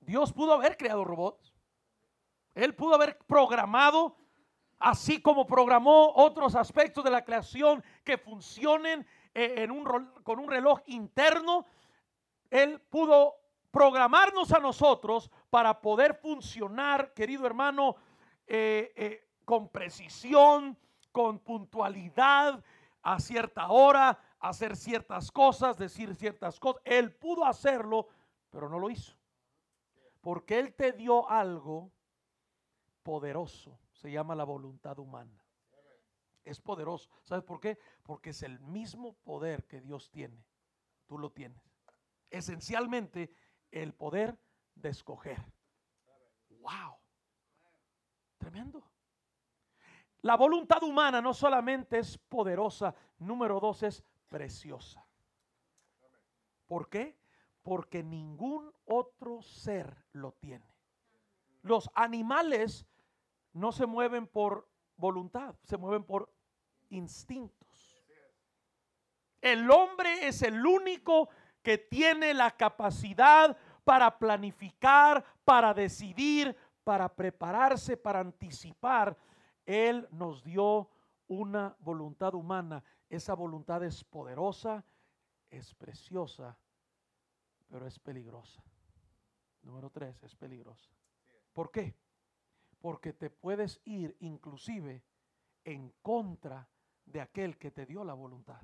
[0.00, 1.54] Dios pudo haber creado robots.
[2.54, 4.16] Él pudo haber programado,
[4.78, 9.84] así como programó otros aspectos de la creación que funcionen eh, en un,
[10.22, 11.66] con un reloj interno.
[12.48, 13.34] Él pudo
[13.70, 17.96] programarnos a nosotros para poder funcionar, querido hermano,
[18.46, 20.78] eh, eh, con precisión,
[21.12, 22.64] con puntualidad,
[23.08, 26.82] a cierta hora, hacer ciertas cosas, decir ciertas cosas.
[26.84, 28.08] Él pudo hacerlo,
[28.50, 29.16] pero no lo hizo.
[30.20, 31.92] Porque Él te dio algo
[33.04, 33.78] poderoso.
[33.92, 35.40] Se llama la voluntad humana.
[36.42, 37.08] Es poderoso.
[37.22, 37.78] ¿Sabes por qué?
[38.02, 40.44] Porque es el mismo poder que Dios tiene.
[41.06, 41.62] Tú lo tienes.
[42.28, 43.30] Esencialmente
[43.70, 44.36] el poder
[44.74, 45.44] de escoger.
[46.58, 46.96] Wow.
[48.38, 48.82] Tremendo.
[50.22, 55.06] La voluntad humana no solamente es poderosa, número dos es preciosa.
[56.66, 57.16] ¿Por qué?
[57.66, 60.72] porque ningún otro ser lo tiene.
[61.62, 62.86] Los animales
[63.52, 66.32] no se mueven por voluntad, se mueven por
[66.90, 68.04] instintos.
[69.40, 71.28] El hombre es el único
[71.60, 79.16] que tiene la capacidad para planificar, para decidir, para prepararse, para anticipar.
[79.66, 80.88] Él nos dio
[81.28, 82.82] una voluntad humana.
[83.10, 84.84] Esa voluntad es poderosa,
[85.50, 86.56] es preciosa
[87.68, 88.62] pero es peligrosa.
[89.62, 90.90] Número tres, es peligrosa.
[91.52, 91.96] ¿Por qué?
[92.80, 95.02] Porque te puedes ir inclusive
[95.64, 96.68] en contra
[97.04, 98.60] de aquel que te dio la voluntad.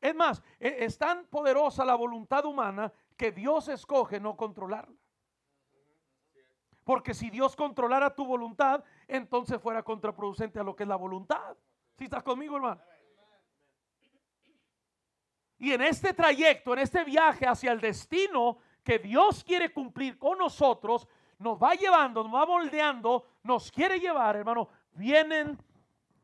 [0.00, 4.96] Es más, e, es tan poderosa la voluntad humana que Dios escoge no controlarla.
[6.86, 11.56] Porque si Dios controlara tu voluntad, entonces fuera contraproducente a lo que es la voluntad.
[11.98, 12.80] Si estás conmigo, hermano.
[15.58, 20.38] Y en este trayecto, en este viaje hacia el destino que Dios quiere cumplir con
[20.38, 21.08] nosotros,
[21.40, 24.68] nos va llevando, nos va moldeando, nos quiere llevar, hermano.
[24.92, 25.58] Vienen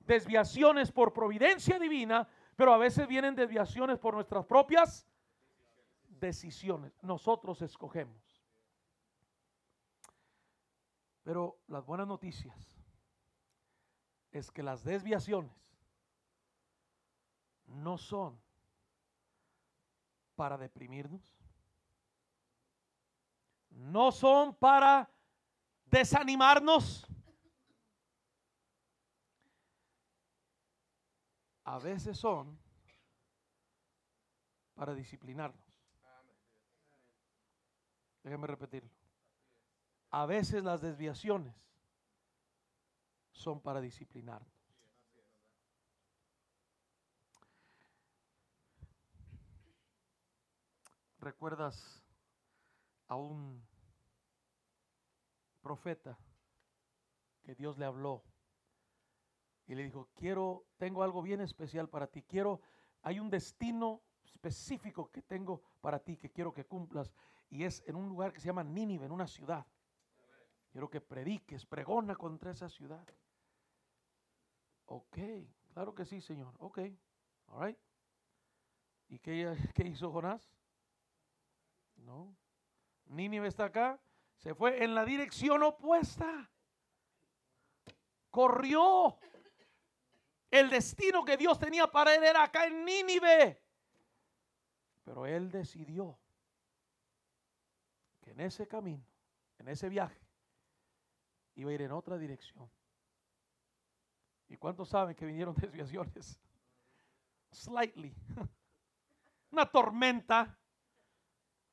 [0.06, 5.08] desviaciones por providencia divina, pero a veces vienen desviaciones por nuestras propias
[6.06, 6.92] decisiones.
[7.02, 8.31] Nosotros escogemos.
[11.22, 12.56] Pero las buenas noticias
[14.32, 15.52] es que las desviaciones
[17.66, 18.40] no son
[20.34, 21.22] para deprimirnos.
[23.70, 25.08] No son para
[25.86, 27.06] desanimarnos.
[31.64, 32.58] A veces son
[34.74, 35.62] para disciplinarnos.
[38.22, 39.01] Déjeme repetirlo.
[40.12, 41.54] A veces las desviaciones
[43.30, 44.52] son para disciplinarnos.
[51.18, 52.04] ¿Recuerdas
[53.08, 53.66] a un
[55.62, 56.18] profeta
[57.42, 58.22] que Dios le habló
[59.66, 62.60] y le dijo, quiero, tengo algo bien especial para ti, quiero,
[63.00, 67.14] hay un destino específico que tengo para ti, que quiero que cumplas,
[67.48, 69.66] y es en un lugar que se llama Nínive, en una ciudad.
[70.72, 73.06] Quiero que prediques, pregona contra esa ciudad.
[74.86, 75.18] Ok,
[75.74, 76.54] claro que sí, Señor.
[76.58, 76.78] Ok,
[77.48, 77.78] all right.
[79.08, 80.50] ¿Y qué, qué hizo Jonás?
[81.96, 82.34] No.
[83.04, 84.00] Nínive está acá.
[84.38, 86.50] Se fue en la dirección opuesta.
[88.30, 89.18] Corrió.
[90.50, 93.62] El destino que Dios tenía para él era acá en Nínive.
[95.04, 96.18] Pero él decidió
[98.22, 99.04] que en ese camino,
[99.58, 100.21] en ese viaje,
[101.54, 102.68] iba a ir en otra dirección.
[104.48, 106.38] ¿Y cuántos saben que vinieron desviaciones?
[107.50, 108.14] Slightly.
[109.50, 110.58] Una tormenta,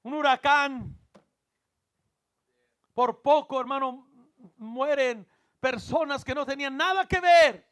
[0.04, 0.98] un huracán.
[2.94, 4.06] Por poco, hermano,
[4.58, 5.26] mueren
[5.60, 7.70] personas que no tenían nada que ver.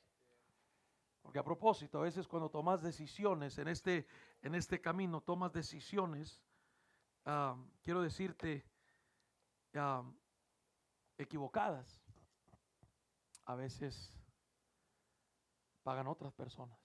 [1.22, 4.08] Porque a propósito, a veces cuando tomas decisiones en este,
[4.42, 6.42] en este camino, tomas decisiones,
[7.84, 8.66] quiero decirte,
[11.18, 12.02] equivocadas,
[13.46, 14.14] a veces
[15.84, 16.78] pagan otras personas.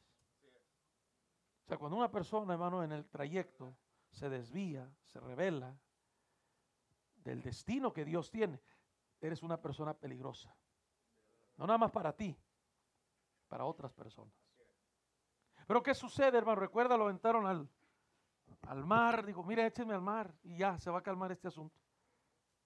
[1.65, 3.77] O sea, cuando una persona, hermano, en el trayecto
[4.11, 5.77] se desvía, se revela
[7.17, 8.61] del destino que Dios tiene,
[9.21, 10.55] eres una persona peligrosa.
[11.57, 12.37] No nada más para ti,
[13.49, 14.35] para otras personas.
[15.67, 16.61] Pero ¿qué sucede, hermano?
[16.61, 17.69] Recuerda, lo aventaron al,
[18.63, 19.25] al mar.
[19.25, 21.82] Digo, mira, échenme al mar y ya se va a calmar este asunto.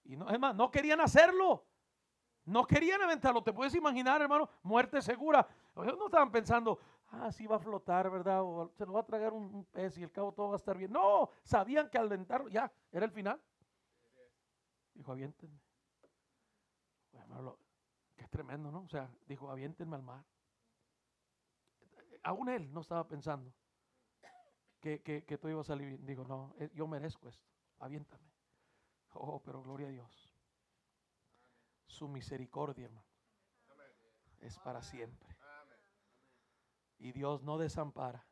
[0.07, 1.65] Y no, es más, no querían hacerlo.
[2.45, 3.43] No querían aventarlo.
[3.43, 5.45] Te puedes imaginar, hermano, muerte segura.
[5.75, 8.41] Ellos no estaban pensando, ah, sí va a flotar, ¿verdad?
[8.41, 10.77] O se lo va a tragar un, pez y el cabo todo va a estar
[10.77, 10.91] bien.
[10.91, 13.41] No, sabían que al aventarlo, ya, era el final.
[14.93, 15.59] Dijo, aviéntenme.
[18.15, 18.79] que es tremendo, ¿no?
[18.79, 20.23] O sea, dijo, aviéntenme al mar.
[22.23, 23.53] Aún él no estaba pensando
[24.79, 26.05] que, que, que todo iba a salir bien.
[26.05, 27.45] Digo, no, eh, yo merezco esto.
[27.79, 28.36] Aviéntame.
[29.19, 30.33] Oh, pero gloria a Dios.
[31.87, 33.07] Su misericordia, hermano,
[34.39, 35.35] es para siempre.
[36.99, 38.25] Y Dios no desampara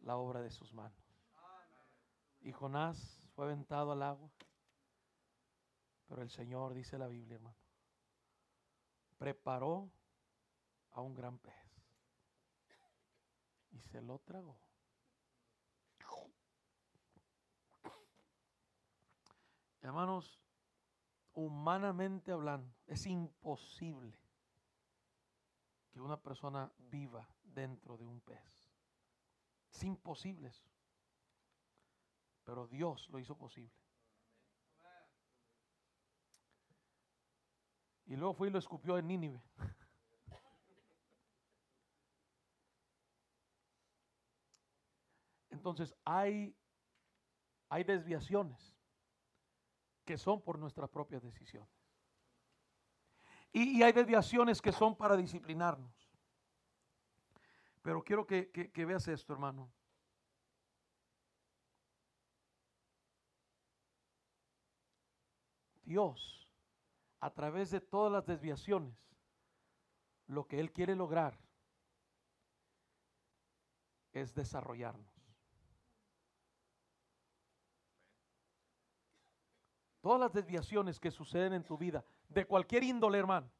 [0.00, 0.98] la obra de sus manos.
[2.40, 4.30] Y Jonás fue aventado al agua.
[6.06, 7.56] Pero el Señor, dice la Biblia, hermano,
[9.16, 9.90] preparó
[10.90, 11.54] a un gran pez.
[13.70, 14.63] Y se lo tragó.
[19.84, 20.40] Hermanos,
[21.34, 24.18] humanamente hablando, es imposible
[25.90, 28.72] que una persona viva dentro de un pez.
[29.70, 30.66] Es imposible eso.
[32.44, 33.76] Pero Dios lo hizo posible.
[38.06, 39.42] Y luego fue y lo escupió en Nínive.
[45.50, 46.56] Entonces hay,
[47.68, 48.73] hay desviaciones
[50.04, 51.70] que son por nuestras propias decisiones.
[53.52, 55.94] Y, hay desviaciones que son para disciplinarnos.
[57.82, 59.70] Pero quiero que, veas esto, hermano.
[65.84, 66.50] Dios,
[67.20, 68.96] a través de todas las desviaciones,
[70.26, 71.38] lo que Él quiere lograr
[74.12, 75.13] es desarrollarnos.
[80.04, 83.50] Todas las desviaciones que suceden en tu vida, de cualquier índole, hermano,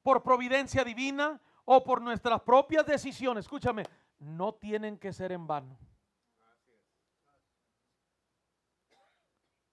[0.00, 3.82] por providencia divina o por nuestras propias decisiones, escúchame,
[4.20, 5.76] no tienen que ser en vano.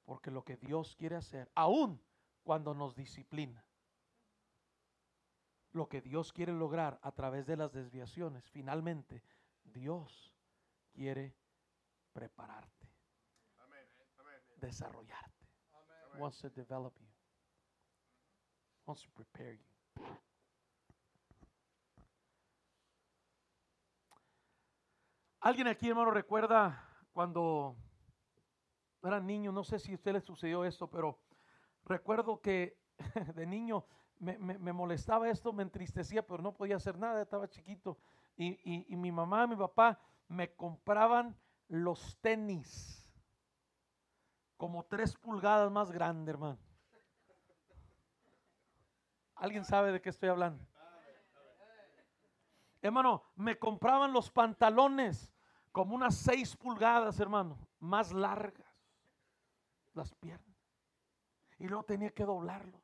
[0.04, 2.02] Porque lo que Dios quiere hacer, aún
[2.42, 3.64] cuando nos disciplina,
[5.74, 9.22] lo que Dios quiere lograr a través de las desviaciones, finalmente
[9.64, 10.36] Dios
[10.92, 11.36] quiere
[12.14, 12.90] prepararte,
[14.56, 15.29] desarrollarte
[16.18, 17.08] wants to develop you,
[18.86, 19.70] wants to prepare you.
[25.42, 27.78] ¿Alguien aquí, hermano, recuerda cuando
[29.02, 29.54] era niño?
[29.54, 31.18] No sé si a usted le sucedió esto, pero
[31.86, 32.78] recuerdo que
[33.36, 33.86] de niño
[34.20, 37.98] me, me, molestaba esto, me entristecía, pero no podía hacer nada, estaba chiquito.
[38.36, 39.98] Y, y mi mamá, mi papá
[40.28, 41.38] me compraban
[41.70, 42.99] los tenis
[44.60, 46.60] como tres pulgadas más grande, hermano.
[49.36, 50.68] ¿Alguien sabe de qué estoy hablando?
[52.82, 55.32] Hermano, me compraban los pantalones
[55.72, 58.68] como unas seis pulgadas, hermano, más largas.
[59.94, 60.58] Las piernas.
[61.58, 62.82] Y luego tenía que doblarlos.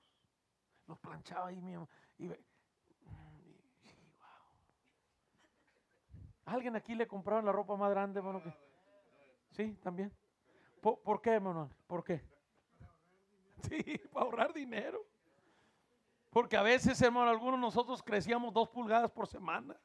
[0.87, 1.89] Los planchaba ahí mismo.
[2.17, 2.31] Y,
[6.45, 8.41] ¿Alguien aquí le compraban la ropa más grande, hermano?
[9.51, 10.15] Sí, también.
[10.81, 11.69] ¿Por, qué, hermano?
[11.87, 12.21] ¿Por qué?
[13.69, 15.03] Sí, para ahorrar dinero.
[16.29, 19.75] Porque a veces, hermano, algunos de nosotros crecíamos dos pulgadas por semana.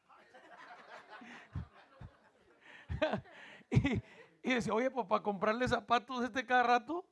[3.72, 4.02] Y,
[4.42, 7.04] y decía, oye, pues para comprarle zapatos este cada rato.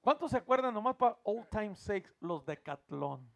[0.00, 3.28] ¿Cuántos se acuerdan nomás para old time sakes los Decathlon?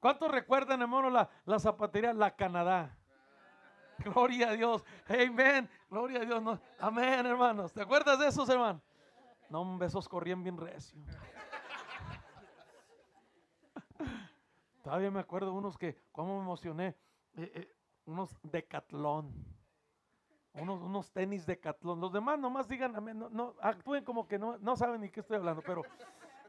[0.00, 2.96] ¿Cuántos recuerdan, hermano, la, la zapatería La Canadá?
[4.04, 4.84] Gloria a Dios.
[5.08, 5.68] Amén.
[5.90, 6.60] Gloria a Dios.
[6.78, 7.72] Amén, hermanos.
[7.72, 8.80] ¿Te acuerdas de esos, hermano?
[9.50, 10.98] No, hombre, esos corrían bien recio.
[14.82, 16.96] Todavía me acuerdo unos que, cómo me emocioné.
[17.36, 17.74] Eh, eh,
[18.06, 19.32] unos decatlón.
[20.54, 22.00] Unos, unos tenis decatlón.
[22.00, 22.92] Los demás nomás digan,
[23.32, 25.82] no, actúen como que no, no saben ni qué estoy hablando, pero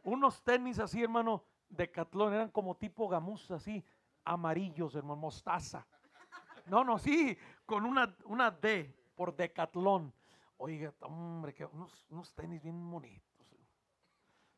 [0.04, 3.84] unos tenis así, hermano, decatlón, eran como tipo gamuza, así,
[4.24, 5.86] amarillos, hermano, mostaza.
[6.70, 10.14] No, no, sí, con una, una D por decatlón.
[10.58, 13.30] Oiga, hombre, que unos, unos tenis bien bonitos.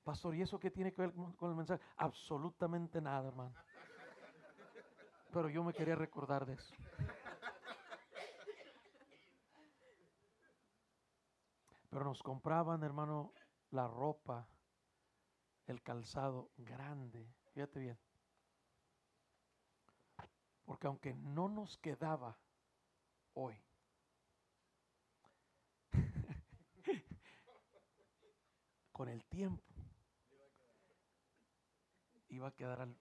[0.04, 1.82] Pastor, ¿y eso qué tiene que ver con el mensaje?
[1.98, 3.54] Absolutamente nada, hermano.
[5.32, 6.74] Pero yo me quería recordar de eso.
[11.90, 13.34] Pero nos compraban, hermano,
[13.70, 14.48] la ropa,
[15.68, 17.32] el calzado grande.
[17.54, 18.00] Fíjate bien.
[20.66, 22.38] Porque aunque no nos quedaba
[23.34, 23.62] hoy,
[28.92, 29.64] con el tiempo
[32.30, 32.96] iba a quedar al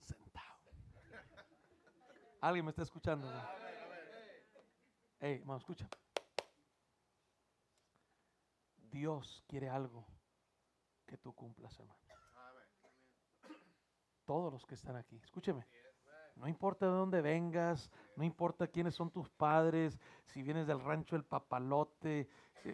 [0.00, 0.60] sentado.
[2.40, 3.30] ¿Alguien me está escuchando?
[5.20, 5.88] Hey, hermano, escucha.
[8.76, 10.06] Dios quiere algo
[11.06, 12.00] que tú cumplas, hermano.
[14.24, 15.66] Todos los que están aquí, escúcheme.
[16.36, 21.16] No importa de dónde vengas, no importa quiénes son tus padres, si vienes del rancho
[21.16, 22.28] El Papalote,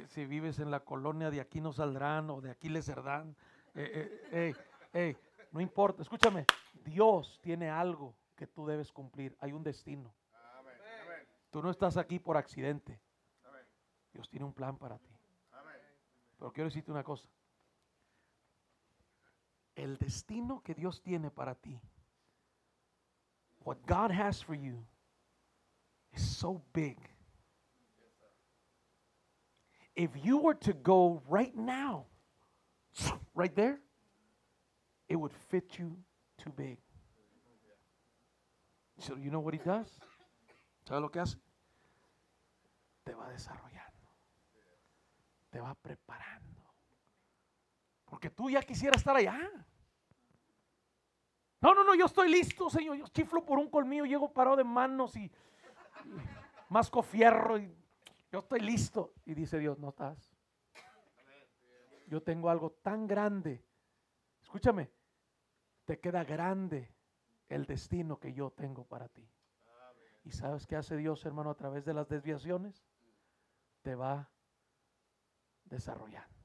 [0.09, 3.37] si, vives en la colonia de aquí no saldrán o de aquí les serán.
[3.75, 4.55] Eh,
[4.93, 5.17] eh,
[5.53, 6.47] no importa, escúchame,
[6.85, 10.15] Dios tiene algo que tú debes cumplir, hay un destino.
[11.51, 13.01] Tú no estás aquí por accidente.
[14.13, 15.11] Dios tiene un plan para ti.
[16.39, 17.29] Pero quiero decirte una cosa.
[19.75, 21.81] El destino que Dios tiene para ti
[23.65, 24.79] what God has for you
[26.15, 26.97] is so big.
[29.95, 32.07] If you were to go right now,
[33.35, 33.81] right there,
[35.09, 35.97] it would fit you
[36.39, 36.79] too big.
[38.99, 39.89] So you know what he does?
[40.87, 41.37] ¿Sabes lo que hace?
[43.05, 44.09] Te va desarrollando.
[45.51, 46.65] Te va preparando.
[48.05, 49.39] Porque tú ya quisieras estar allá.
[51.61, 52.97] No, no, no, yo estoy listo, Señor.
[52.97, 55.31] Yo chiflo por un colmillo, llego parado de manos y,
[56.69, 57.75] masco fierro y
[58.33, 59.13] yo estoy listo.
[59.27, 60.33] Y dice Dios, no estás.
[62.07, 63.63] Yo tengo algo tan grande.
[64.43, 64.91] Escúchame,
[65.85, 66.93] te queda grande
[67.49, 69.29] el destino que yo tengo para ti.
[70.25, 72.85] ¿Y sabes qué hace Dios, hermano, a través de las desviaciones?
[73.83, 74.31] Te va
[75.65, 76.40] desarrollando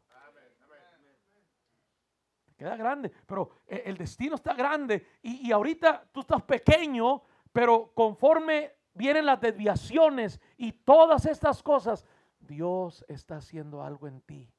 [2.56, 8.74] queda grande, pero eh, el destino está grande y, ahorita tú estás pequeño, pero conforme
[8.94, 12.06] vienen las desviaciones y todas estas cosas,
[12.40, 14.52] Dios está haciendo algo en ti.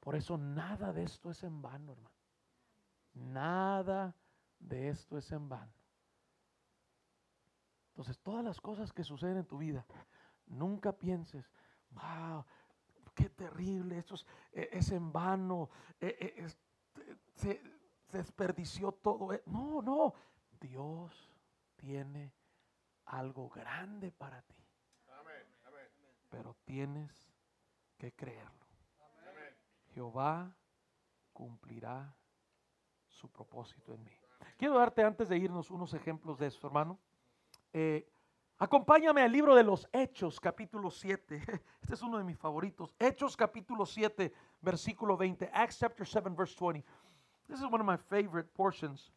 [0.00, 2.16] Por eso nada de esto es en vano, hermano.
[3.14, 4.14] Nada
[4.58, 5.72] de esto es en vano.
[7.90, 9.84] Entonces, todas las cosas que suceden en tu vida,
[10.46, 11.50] nunca pienses,
[11.90, 12.44] wow,
[13.14, 15.68] qué terrible, esto es, e, en vano,
[16.00, 16.46] e,
[17.34, 17.60] se,
[18.12, 19.32] desperdició todo.
[19.32, 19.42] E-".
[19.46, 20.14] No, no.
[20.60, 21.30] Dios
[21.76, 22.32] tiene
[23.06, 24.54] algo grande para ti.
[26.30, 27.32] Pero tienes
[27.96, 28.66] que creerlo.
[29.94, 30.54] Jehová
[31.32, 32.14] cumplirá
[33.08, 34.12] su propósito en mí.
[34.56, 36.98] Quiero darte antes de irnos unos ejemplos de esto, hermano.
[37.72, 38.08] Eh,
[38.58, 41.42] acompáñame al libro de los Hechos, capítulo 7.
[41.82, 42.94] Este es uno de mis favoritos.
[42.98, 45.50] Hechos, capítulo 7, versículo 20.
[45.52, 46.84] Acts chapter 7, verse 20.
[47.48, 49.10] This is one of my favorite portions.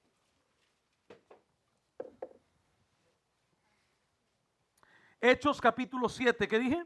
[5.19, 6.83] Hechos capítulo 7, ¿qué dije?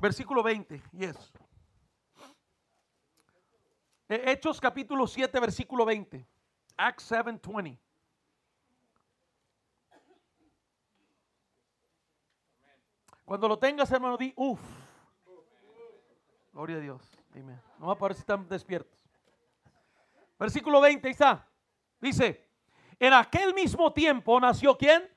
[0.00, 1.32] Versículo 20, yes.
[4.08, 6.26] Hechos capítulo 7, versículo 20.
[6.76, 7.78] Acts 7, 20.
[13.32, 14.60] Cuando lo tengas, hermano, di, uff.
[16.52, 17.00] Gloria a Dios.
[17.32, 19.08] Dime, no me parece están despiertos.
[20.38, 21.48] Versículo 20, ahí está.
[21.98, 22.46] Dice,
[22.98, 25.08] en aquel mismo tiempo nació quién?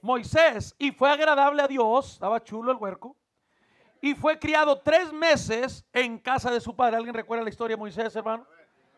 [0.00, 0.74] Moisés.
[0.78, 3.14] Y fue agradable a Dios, estaba chulo el huerco.
[4.00, 6.96] Y fue criado tres meses en casa de su padre.
[6.96, 8.46] ¿Alguien recuerda la historia de Moisés, hermano?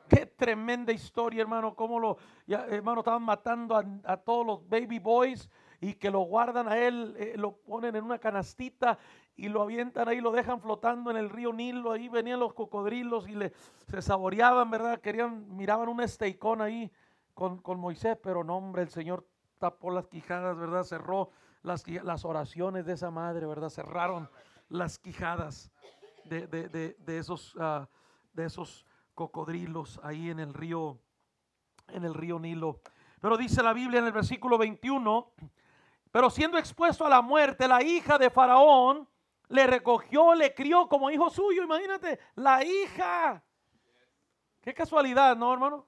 [0.09, 1.75] Qué tremenda historia, hermano.
[1.75, 3.75] Cómo lo, ya, hermano, estaban matando
[4.05, 5.51] a todos los baby boys
[5.81, 8.99] y que lo guardan a él, eh, lo ponen en una canastita
[9.37, 11.93] y lo avientan ahí, lo dejan flotando en el río Nilo.
[11.93, 13.53] Ahí venían los cocodrilos y le,
[13.87, 15.01] se saboreaban, ¿verdad?
[15.01, 16.91] Querían, miraban un esteicón ahí
[17.35, 19.25] con, con Moisés, pero no, hombre, el Señor
[19.59, 20.83] tapó las quijadas, ¿verdad?
[20.83, 21.31] Cerró
[21.63, 23.69] las, las oraciones de esa madre, ¿verdad?
[23.69, 24.29] Cerraron
[24.69, 25.71] las quijadas
[26.25, 26.69] de, de,
[26.99, 27.87] de, esos, uh,
[28.33, 30.99] de esos cocodrilos ahí en el río,
[31.89, 32.81] en el río Nilo.
[33.21, 35.33] Pero dice la Biblia en el versículo 21,
[36.11, 39.09] pero siendo expuesto a la muerte, la hija de Faraón
[39.49, 41.63] le recogió, le crió como hijo suyo.
[41.63, 43.43] Imagínate, la hija.
[44.61, 45.87] Qué casualidad, ¿no, hermano?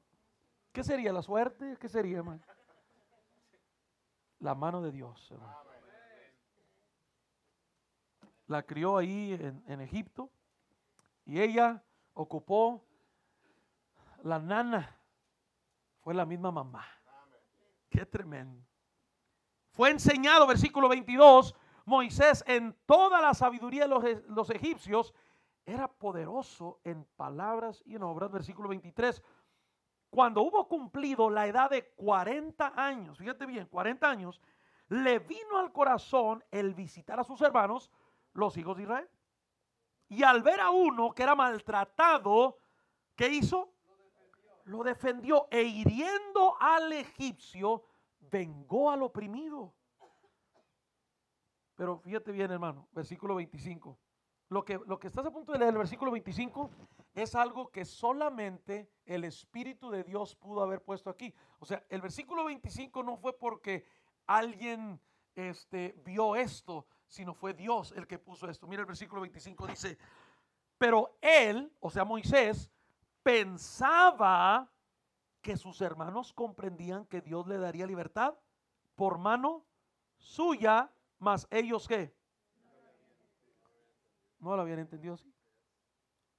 [0.73, 1.77] ¿Qué sería la suerte?
[1.79, 2.41] ¿Qué sería, hermano?
[4.39, 5.57] La mano de Dios, hermano.
[8.47, 10.31] La crió ahí en, en Egipto
[11.25, 11.83] y ella
[12.15, 12.85] ocupó
[14.25, 14.97] la nana.
[16.01, 16.85] Fue la misma mamá.
[17.89, 18.70] Qué tremendo.
[19.81, 21.55] Fue enseñado, versículo 22,
[21.87, 25.15] Moisés en toda la sabiduría de los, los, egipcios
[25.65, 28.31] era poderoso en palabras y en obras.
[28.31, 29.23] Versículo 23.
[30.11, 34.39] Cuando hubo cumplido la edad de 40 años, fíjate bien, 40 años,
[34.91, 37.91] le vino al corazón el visitar a sus hermanos,
[38.35, 39.09] los hijos de Israel.
[40.11, 42.59] Y al ver a uno que era maltratado,
[43.17, 43.73] ¿qué hizo?
[44.65, 47.87] Lo defendió e hiriendo al egipcio,
[48.31, 49.75] vengó al oprimido.
[51.75, 53.99] Pero fíjate bien, hermano, versículo 25.
[54.51, 56.71] Lo que, lo que estás a punto de leer, el versículo 25,
[57.15, 61.33] es algo que solamente el Espíritu de Dios pudo haber puesto aquí.
[61.59, 63.87] O sea, el versículo 25 no fue porque
[64.27, 65.01] alguien
[65.35, 68.67] este, vio esto, sino fue Dios el que puso esto.
[68.67, 69.99] Mira el versículo 25 dice,
[70.79, 72.71] pero él, o sea Moisés,
[73.23, 74.71] pensaba
[75.41, 78.35] que sus hermanos comprendían que Dios le daría libertad
[78.95, 79.65] por mano
[80.17, 82.15] suya, más ellos qué?
[84.39, 85.33] No lo habían entendido así.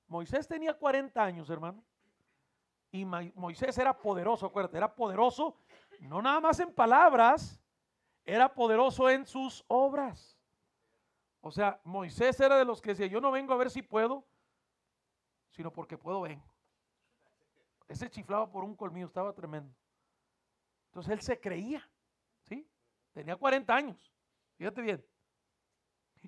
[0.08, 1.84] Moisés tenía 40 años, hermano.
[2.92, 5.56] Y Moisés era poderoso, acuérdate, era poderoso
[6.02, 7.62] no nada más en palabras,
[8.26, 10.38] era poderoso en sus obras.
[11.42, 14.26] O sea, Moisés era de los que decía, yo no vengo a ver si puedo,
[15.52, 16.51] sino porque puedo vengo.
[17.92, 19.76] Ese chiflaba por un colmillo, estaba tremendo.
[20.86, 21.86] Entonces él se creía,
[22.46, 22.66] ¿sí?
[23.12, 24.14] Tenía 40 años,
[24.56, 25.06] fíjate bien.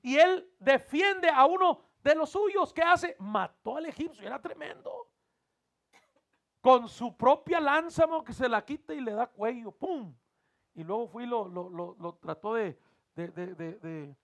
[0.02, 2.74] Y él defiende a uno de los suyos.
[2.74, 3.16] ¿Qué hace?
[3.18, 5.08] Mató al egipcio, era tremendo.
[6.60, 10.14] Con su propia lanza, que se la quita y le da cuello, ¡pum!
[10.76, 12.78] Y luego fui y lo, lo, lo, trató de,
[13.16, 14.16] de, de,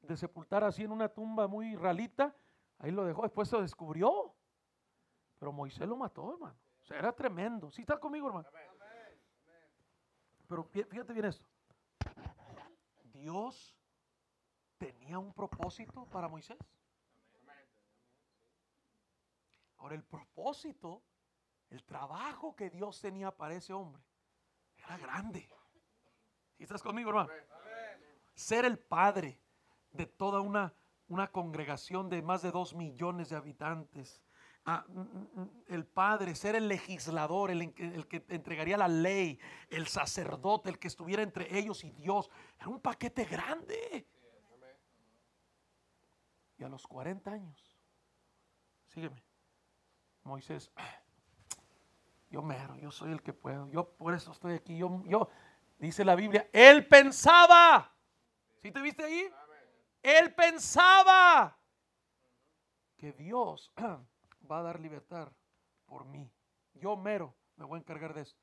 [0.00, 2.34] de, sepultar así en una tumba muy ralita.
[2.78, 4.34] Ahí lo dejó, después se descubrió.
[5.38, 6.56] Pero Moisés lo mató, hermano.
[6.94, 7.70] Era tremendo.
[7.70, 8.48] ¿Sí está conmigo, hermano?
[10.48, 11.46] Pero fíjate bien esto.
[13.04, 13.76] Dios
[14.78, 16.58] tenía un propósito para Moisés.
[19.78, 21.02] Ahora, el propósito,
[21.70, 24.02] el trabajo que Dios tenía para ese hombre,
[24.76, 25.48] era grande.
[26.56, 27.30] ¿Sí estás conmigo, hermano?
[28.34, 29.40] Ser el padre
[29.90, 30.72] de toda una,
[31.08, 34.22] una congregación de más de dos millones de habitantes
[34.64, 39.88] Mm, mm, mm, el padre, ser el legislador, el, el, que entregaría la ley, el
[39.88, 42.30] sacerdote, el que estuviera entre ellos y Dios.
[42.58, 44.06] Era un paquete grande.
[46.58, 47.76] Y a los 40 años,
[48.86, 49.20] sígueme,
[50.22, 50.70] Moisés,
[52.30, 55.28] yo mero, yo soy el que puedo, yo por eso estoy aquí, yo, yo,
[55.78, 57.92] dice la Biblia, él pensaba,
[58.62, 59.28] ¿sí te viste ahí?
[60.04, 61.58] Él pensaba
[62.96, 63.72] que Dios
[64.52, 65.32] va a dar libertad
[65.86, 66.30] por mí.
[66.74, 68.40] Yo mero me voy a encargar de esto.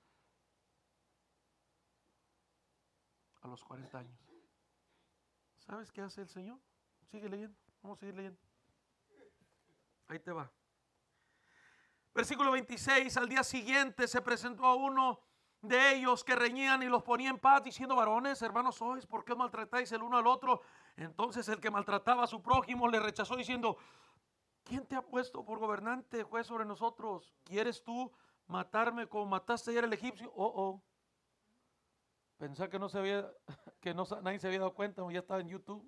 [3.42, 4.20] A los 40 años.
[5.60, 6.60] ¿Sabes qué hace el Señor?
[7.12, 7.58] Sigue leyendo.
[7.82, 8.40] Vamos a seguir leyendo.
[10.08, 10.52] Ahí te va.
[12.14, 13.16] Versículo 26.
[13.18, 15.22] Al día siguiente se presentó a uno
[15.62, 19.36] de ellos que reñían y los ponía en paz diciendo, varones, hermanos sois, ¿por qué
[19.36, 20.62] maltratáis el uno al otro?
[20.96, 23.78] Entonces el que maltrataba a su prójimo le rechazó diciendo,
[24.70, 27.34] ¿Quién te ha puesto por gobernante, juez sobre nosotros?
[27.44, 28.12] ¿Quieres tú
[28.46, 30.32] matarme como mataste ayer al egipcio?
[30.36, 30.84] Oh, oh.
[32.38, 33.28] Pensá que no se había,
[33.82, 35.84] que no, nadie se había dado cuenta, ya estaba en YouTube.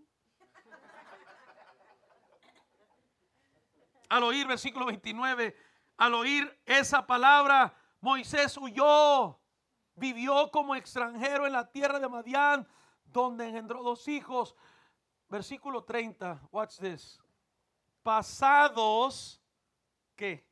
[4.10, 5.56] Al oír, versículo 29,
[5.98, 9.40] al oír esa palabra, Moisés huyó,
[9.94, 12.68] vivió como extranjero en la tierra de Madián,
[13.06, 14.56] donde engendró dos hijos.
[15.30, 17.21] Versículo 30, watch this
[18.04, 19.42] pasados,
[20.16, 20.46] ¿qué?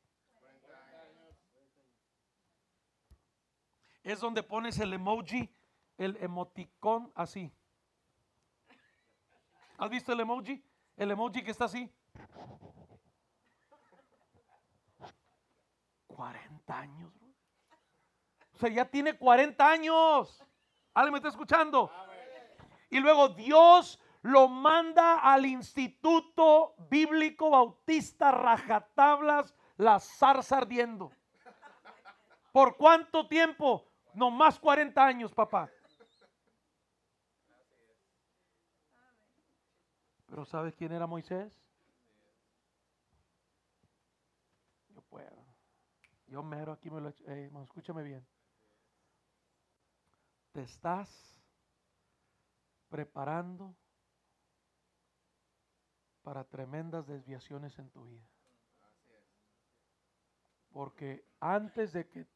[4.02, 5.54] es donde pones el emoji,
[5.96, 7.52] el emoticón así.
[9.78, 10.62] ¿Has visto el emoji?
[10.96, 11.90] El emoji que está así.
[16.08, 17.28] 40 años, bro.
[18.52, 20.44] O sea, ya tiene 40 años.
[20.92, 21.90] ¿Alguien me está escuchando?
[22.90, 31.10] Y luego Dios lo manda al Instituto Bíblico Bautista Rajatablas, la zarza ardiendo.
[32.52, 33.86] ¿Por cuánto tiempo?
[34.14, 35.70] No más 40 años, papá.
[40.26, 41.60] Pero ¿sabes quién era Moisés?
[44.90, 45.44] Yo puedo.
[46.26, 48.26] Yo mero aquí me lo eh, escúchame bien.
[50.52, 51.36] Te estás
[52.88, 53.74] preparando
[56.22, 58.28] para tremendas desviaciones en tu vida.
[60.70, 62.26] Porque antes de que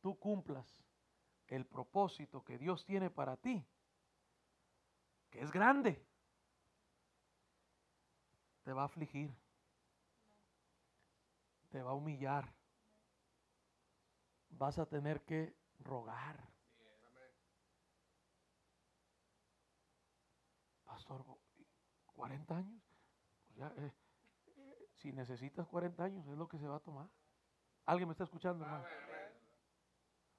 [0.00, 0.66] tú cumplas
[1.48, 3.66] el propósito que Dios tiene para ti,
[5.30, 6.04] que es grande,
[8.62, 9.34] te va a afligir,
[11.70, 12.52] te va a humillar,
[14.50, 16.48] vas a tener que rogar.
[20.84, 21.24] Pastor,
[22.14, 22.79] 40 años,
[23.68, 23.92] pues
[24.56, 27.08] eh, si necesitas 40 años es lo que se va a tomar.
[27.86, 28.84] ¿Alguien me está escuchando, hermano?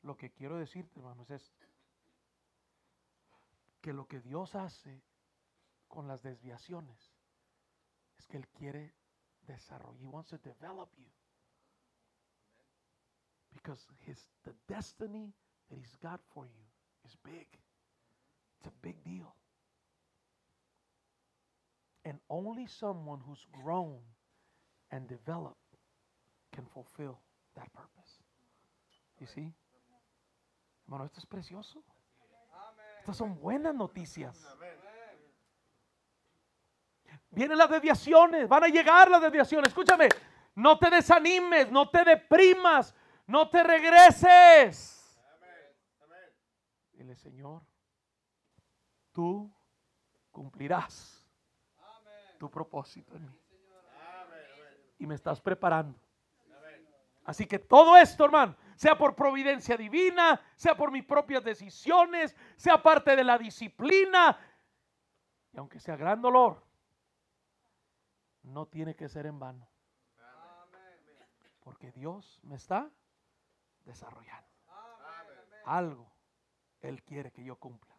[0.04, 1.54] Lo que quiero decirte, hermanos, es
[3.82, 5.04] que lo que Dios hace
[5.88, 7.14] con las desviaciones
[8.18, 8.96] es que Él quiere
[9.42, 10.02] desarrollar.
[10.02, 11.12] He wants to develop you.
[13.54, 15.34] Because his, the destiny
[15.70, 16.66] that He's got for you
[17.06, 17.48] is big.
[18.58, 19.36] It's a big deal.
[22.04, 24.00] And only someone who's grown
[24.90, 25.58] and developed
[26.52, 27.20] can fulfill
[27.56, 28.20] that purpose.
[29.20, 29.54] You see?
[30.86, 31.84] Hermano, esto es precioso.
[33.00, 34.46] Estas son buenas noticias.
[37.30, 39.70] Vienen las desviaciones, van a llegar las desviaciones.
[39.70, 40.10] Escúchame,
[40.56, 42.94] no te desanimes, no te deprimas,
[43.26, 45.18] no te regreses.
[46.92, 47.64] Dile, Señor,
[49.14, 49.50] tú
[50.32, 51.21] cumplirás
[52.42, 53.40] tu propósito en mí.
[54.98, 55.96] Y me estás preparando.
[57.24, 62.82] Así que todo esto, hermano, sea por providencia divina, sea por mis propias decisiones, sea
[62.82, 64.40] parte de la disciplina,
[65.54, 66.64] y aunque sea gran dolor,
[68.42, 69.68] no tiene que ser en vano.
[71.60, 72.90] Porque Dios me está
[73.86, 74.50] desarrollando.
[75.66, 76.12] Algo
[76.80, 77.96] Él quiere que yo cumpla.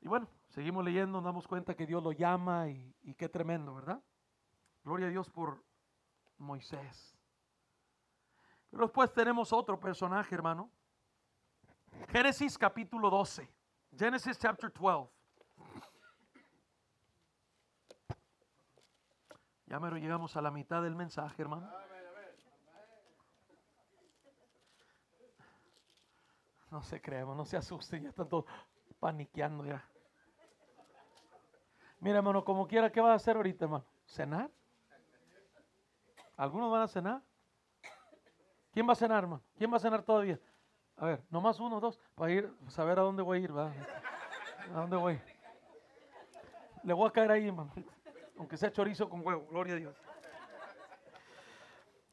[0.00, 3.74] Y bueno, seguimos leyendo, nos damos cuenta que Dios lo llama y, y qué tremendo,
[3.74, 4.02] ¿verdad?
[4.84, 5.64] Gloria a Dios por
[6.36, 7.16] Moisés.
[8.70, 10.70] Pero después tenemos otro personaje, hermano.
[12.08, 13.50] Génesis capítulo 12.
[13.96, 15.10] Genesis chapter 12.
[19.66, 21.70] Ya mero llegamos a la mitad del mensaje, hermano.
[26.70, 28.46] No se creemos, no se asusten, ya están todos
[28.98, 29.86] paniqueando ya.
[32.02, 33.84] Mira, hermano, como quiera, ¿qué va a hacer ahorita, hermano?
[34.06, 34.50] ¿Cenar?
[36.36, 37.22] ¿Algunos van a cenar?
[38.72, 39.40] ¿Quién va a cenar, hermano?
[39.56, 40.36] ¿Quién va a cenar todavía?
[40.96, 43.72] A ver, nomás uno, dos, para ir, saber a dónde voy a ir, ¿verdad?
[44.74, 45.20] ¿A dónde voy?
[46.82, 47.72] Le voy a caer ahí, hermano.
[48.36, 49.96] Aunque sea chorizo con huevo, gloria a Dios.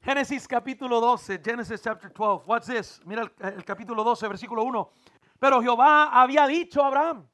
[0.01, 2.43] Génesis capítulo 12, Genesis chapter 12.
[2.45, 3.01] What's this?
[3.05, 4.91] Mira el, el, capítulo 12, versículo 1.
[5.39, 7.27] Pero Jehová había dicho a Abraham,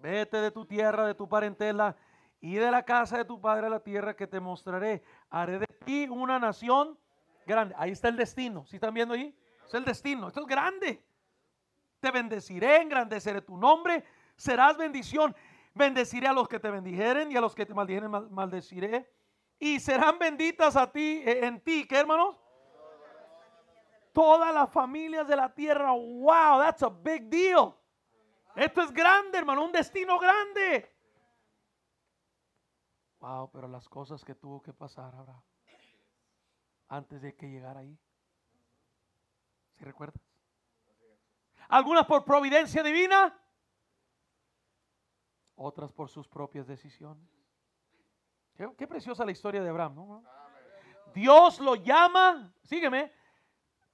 [0.00, 1.96] vete de tu tierra, de tu parentela
[2.40, 5.02] y de la casa de tu padre a la tierra que te mostraré.
[5.30, 6.98] Haré de ti una nación
[7.46, 7.74] grande.
[7.78, 8.66] Ahí está el destino.
[8.66, 9.36] ¿Sí están viendo ahí?
[9.66, 10.28] Es el destino.
[10.28, 11.02] Esto es grande.
[12.00, 14.04] Te bendeciré, engrandeceré tu nombre,
[14.36, 15.34] serás bendición.
[15.74, 19.10] Bendeciré a los que te bendijeren y a los que te maldijeren maldeciré.
[19.58, 22.36] Y serán benditas a ti, eh, en ti, ¿qué hermanos?
[24.12, 25.92] Todas las familias de la tierra.
[25.92, 27.74] Wow, that's a big deal.
[28.56, 30.90] Esto es grande, hermano, un destino grande.
[33.20, 35.42] Wow, pero las cosas que tuvo que pasar ahora
[36.88, 37.98] antes de que llegara ahí.
[39.74, 40.22] ¿Si recuerdas?
[41.68, 43.38] Algunas por providencia divina,
[45.56, 47.28] otras por sus propias decisiones.
[48.78, 50.24] Qué, preciosa la historia de Abraham, ¿no?
[51.12, 53.12] Dios lo llama, sígueme,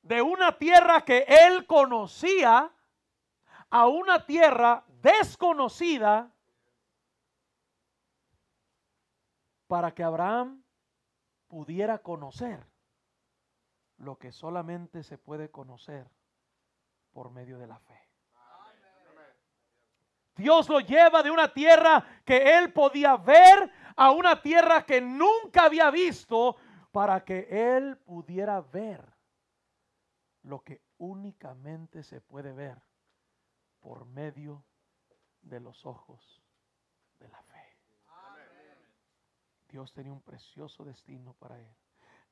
[0.02, 2.72] de una tierra que él conocía
[3.72, 6.30] a una tierra desconocida
[9.66, 10.62] para que Abraham
[11.48, 12.66] pudiera conocer
[13.96, 16.06] lo que solamente se puede conocer
[17.14, 17.98] por medio de la fe.
[20.36, 25.64] Dios lo lleva de una tierra que él podía ver a una tierra que nunca
[25.64, 26.56] había visto
[26.90, 29.02] para que él pudiera ver
[30.42, 32.91] lo que únicamente se puede ver
[33.82, 34.64] por medio
[35.42, 36.42] de los ojos
[37.18, 37.76] de la fe.
[39.68, 41.74] Dios tenía un precioso destino para él.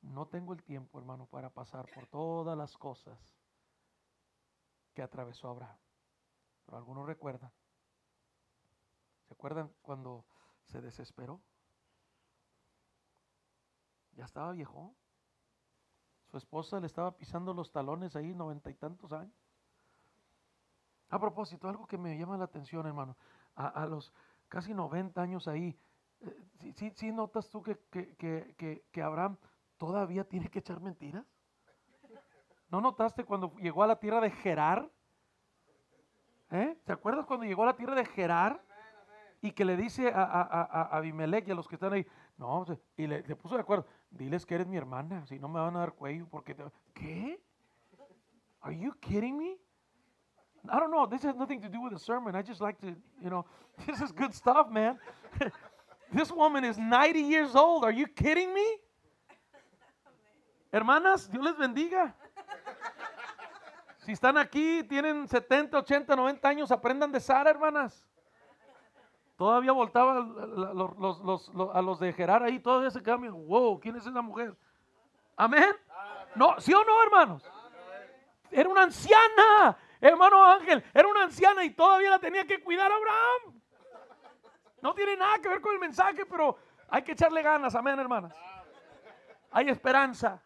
[0.01, 3.19] No tengo el tiempo, hermano, para pasar por todas las cosas
[4.93, 5.77] que atravesó Abraham.
[6.65, 7.51] Pero algunos recuerdan.
[9.27, 10.25] ¿Se acuerdan cuando
[10.65, 11.41] se desesperó?
[14.13, 14.95] Ya estaba viejo.
[16.29, 19.50] Su esposa le estaba pisando los talones ahí, noventa y tantos años.
[21.11, 23.15] A propósito, algo que me llama la atención, hermano.
[23.55, 24.13] A, los
[24.47, 25.77] casi 90 años ahí,
[26.21, 29.37] eh, ¿sí, notas tú que, que, Abraham
[29.77, 31.25] todavía tiene que echar mentiras?
[32.69, 34.89] ¿No notaste cuando llegó a la tierra de Gerar?
[36.49, 36.77] ¿Eh?
[36.85, 38.63] ¿Te acuerdas cuando llegó a la tierra de Gerar?
[39.41, 42.05] Y que le dice a, a, a Abimelech y a los que están ahí,
[42.37, 45.75] no, y le, puso de acuerdo, diles que eres mi hermana, si no me van
[45.75, 46.55] a dar cuello, porque,
[46.93, 47.43] ¿qué?
[48.61, 49.57] Are you kidding me?
[50.69, 51.05] I don't know.
[51.05, 52.35] This has nothing to do with the sermon.
[52.35, 53.45] I just like to, you know,
[53.87, 54.97] this is good stuff, man.
[56.13, 57.83] this woman is 90 years old.
[57.83, 58.77] Are you kidding me?
[60.71, 62.13] Hermanas, Dios les bendiga.
[64.05, 68.03] Si están aquí, tienen 70, 80, 90 años, aprendan de Sara, hermanas.
[69.37, 70.17] Todavía voltaba
[71.73, 73.33] a los de Gerar ahí, todavía se cambian.
[73.33, 74.55] Wow, ¿quién es esa mujer?
[75.35, 75.75] Amén.
[76.35, 77.43] No, ¿sí o no, hermanos?
[78.49, 79.77] Era una anciana,
[80.09, 83.61] hermano Ángel, era una anciana y todavía la tenía que cuidar Abraham.
[84.81, 86.57] No tiene nada que ver con el mensaje, pero
[86.89, 88.33] hay que echarle ganas, amén, hermanas.
[89.51, 90.41] Hay esperanza.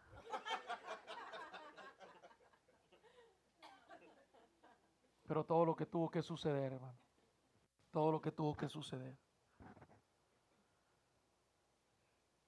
[5.27, 7.05] Pero todo lo que tuvo que suceder, hermano
[7.95, 9.17] todo lo que tuvo que suceder.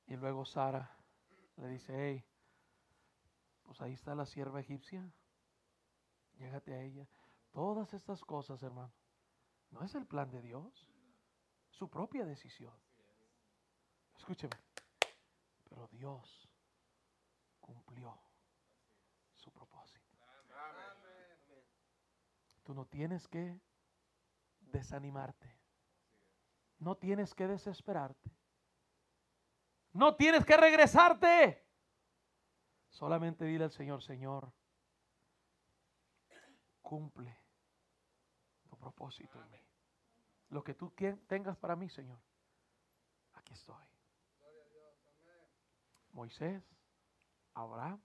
[0.08, 0.94] Y luego Sara
[1.56, 2.26] le dice, hey,
[3.64, 5.10] pues ahí está la sierva egipcia,
[6.38, 7.08] llégate a ella.
[7.52, 8.94] Todas estas cosas, hermano,
[9.72, 10.88] no es el plan de Dios,
[11.70, 12.74] su propia decisión.
[14.16, 14.56] Escúcheme,
[15.70, 16.50] pero Dios
[17.60, 18.18] cumplió
[19.34, 20.18] su propósito.
[22.64, 23.60] Tú no tienes que
[24.60, 25.58] desanimarte.
[26.80, 28.32] No tienes que desesperarte.
[29.94, 31.66] No tienes que regresarte.
[32.90, 34.52] Solamente dile al Señor, Señor,
[36.88, 37.38] cumple
[38.70, 39.62] tu propósito en mí.
[40.52, 40.94] Lo que tú
[41.28, 42.18] tengas para mí, Señor,
[43.34, 43.84] aquí estoy.
[46.14, 46.64] Moisés,
[47.54, 48.02] Abraham,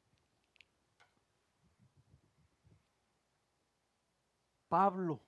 [4.69, 5.21] Pablo,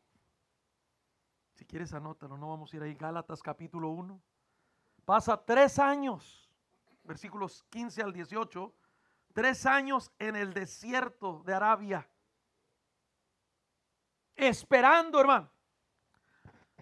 [1.52, 2.94] si quieres, anótalo, no vamos a ir ahí.
[2.94, 4.20] Gálatas capítulo 1.
[5.04, 6.50] Pasa tres años,
[7.04, 8.74] versículos 15 al 18,
[9.32, 12.10] tres años en el desierto de Arabia.
[14.36, 15.50] Esperando, hermano,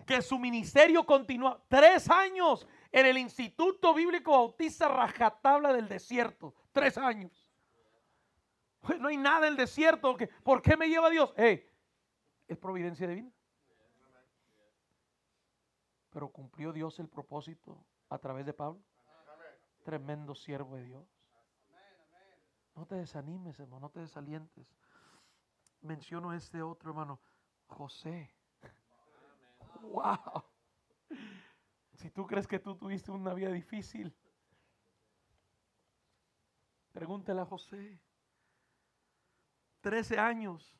[0.06, 1.62] que su ministerio continúa.
[1.68, 6.54] Tres años en el Instituto Bíblico Bautista Rajatabla del Desierto.
[6.72, 7.48] Tres años.
[8.98, 10.16] No hay nada en el desierto.
[10.42, 11.32] ¿Por qué me lleva Dios?
[11.36, 13.32] Es providencia divina.
[16.10, 18.82] Pero cumplió Dios el propósito a través de Pablo.
[19.84, 21.06] Tremendo siervo de Dios.
[22.74, 24.66] No te desanimes, hermano, no te desalientes.
[25.80, 27.20] Menciono este otro, hermano,
[27.72, 28.30] José.
[29.82, 30.44] Wow.
[31.94, 34.14] Si tú crees que tú tuviste una vida difícil,
[36.92, 38.00] pregúntale a José.
[39.80, 40.78] Trece años.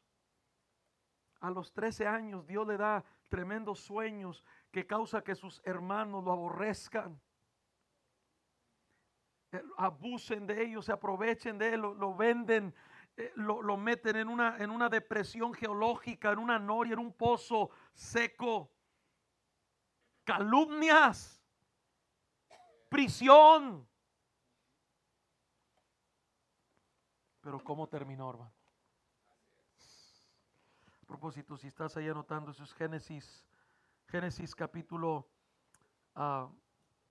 [1.40, 6.32] A los trece años Dios le da tremendos sueños que causa que sus hermanos lo
[6.32, 7.20] aborrezcan,
[9.52, 12.74] eh, abusen de ellos, se aprovechen de él, lo, venden,
[13.16, 17.70] eh, lo, meten en una, en una depresión geológica, en una noria, en un pozo
[17.94, 18.70] seco,
[20.24, 21.42] calumnias,
[22.88, 23.88] prisión.
[27.40, 28.52] Pero ¿cómo terminó, hermano?
[31.02, 33.44] A propósito, si estás ahí anotando, eso es Génesis
[34.12, 35.26] Génesis capítulo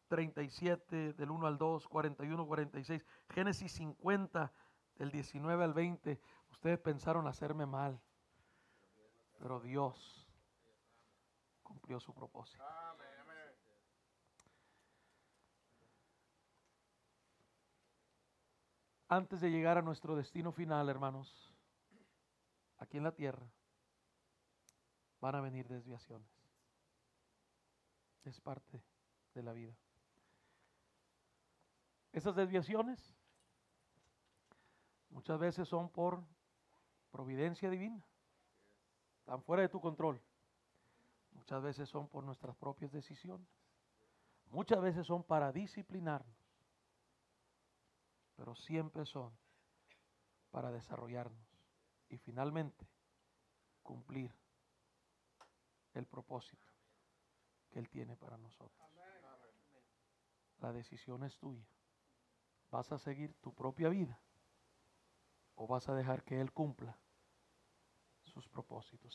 [0.08, 3.04] 37, ah, del 1 al 2, 41, 46.
[3.30, 4.54] Génesis 50,
[4.96, 6.20] del 19 al 20.
[6.50, 8.00] Ustedes pensaron hacerme mal,
[9.40, 10.28] pero Dios
[11.64, 12.64] cumplió su propósito.
[19.12, 21.54] antes de llegar a nuestro destino final, hermanos,
[22.78, 23.46] aquí en la tierra,
[25.20, 26.32] van a venir desviaciones.
[28.24, 28.82] Es parte
[29.34, 29.76] de la vida.
[32.14, 33.14] Esas desviaciones
[35.12, 36.24] muchas veces son por
[37.12, 38.04] providencia divina.
[39.20, 40.22] Están fuera de tu control.
[41.34, 43.48] Muchas veces son por nuestras propias decisiones.
[44.50, 46.36] Muchas veces son para disciplinarnos.
[48.36, 49.32] Pero siempre son
[50.50, 51.40] para desarrollarnos
[52.10, 52.88] y finalmente
[53.84, 54.34] cumplir
[55.94, 56.66] el propósito
[57.70, 58.72] que Él tiene para nosotros.
[60.60, 61.66] La decisión es tuya.
[62.70, 64.20] ¿Vas a seguir tu propia vida
[65.56, 66.98] o vas a dejar que Él cumpla
[68.24, 69.10] sus propósitos?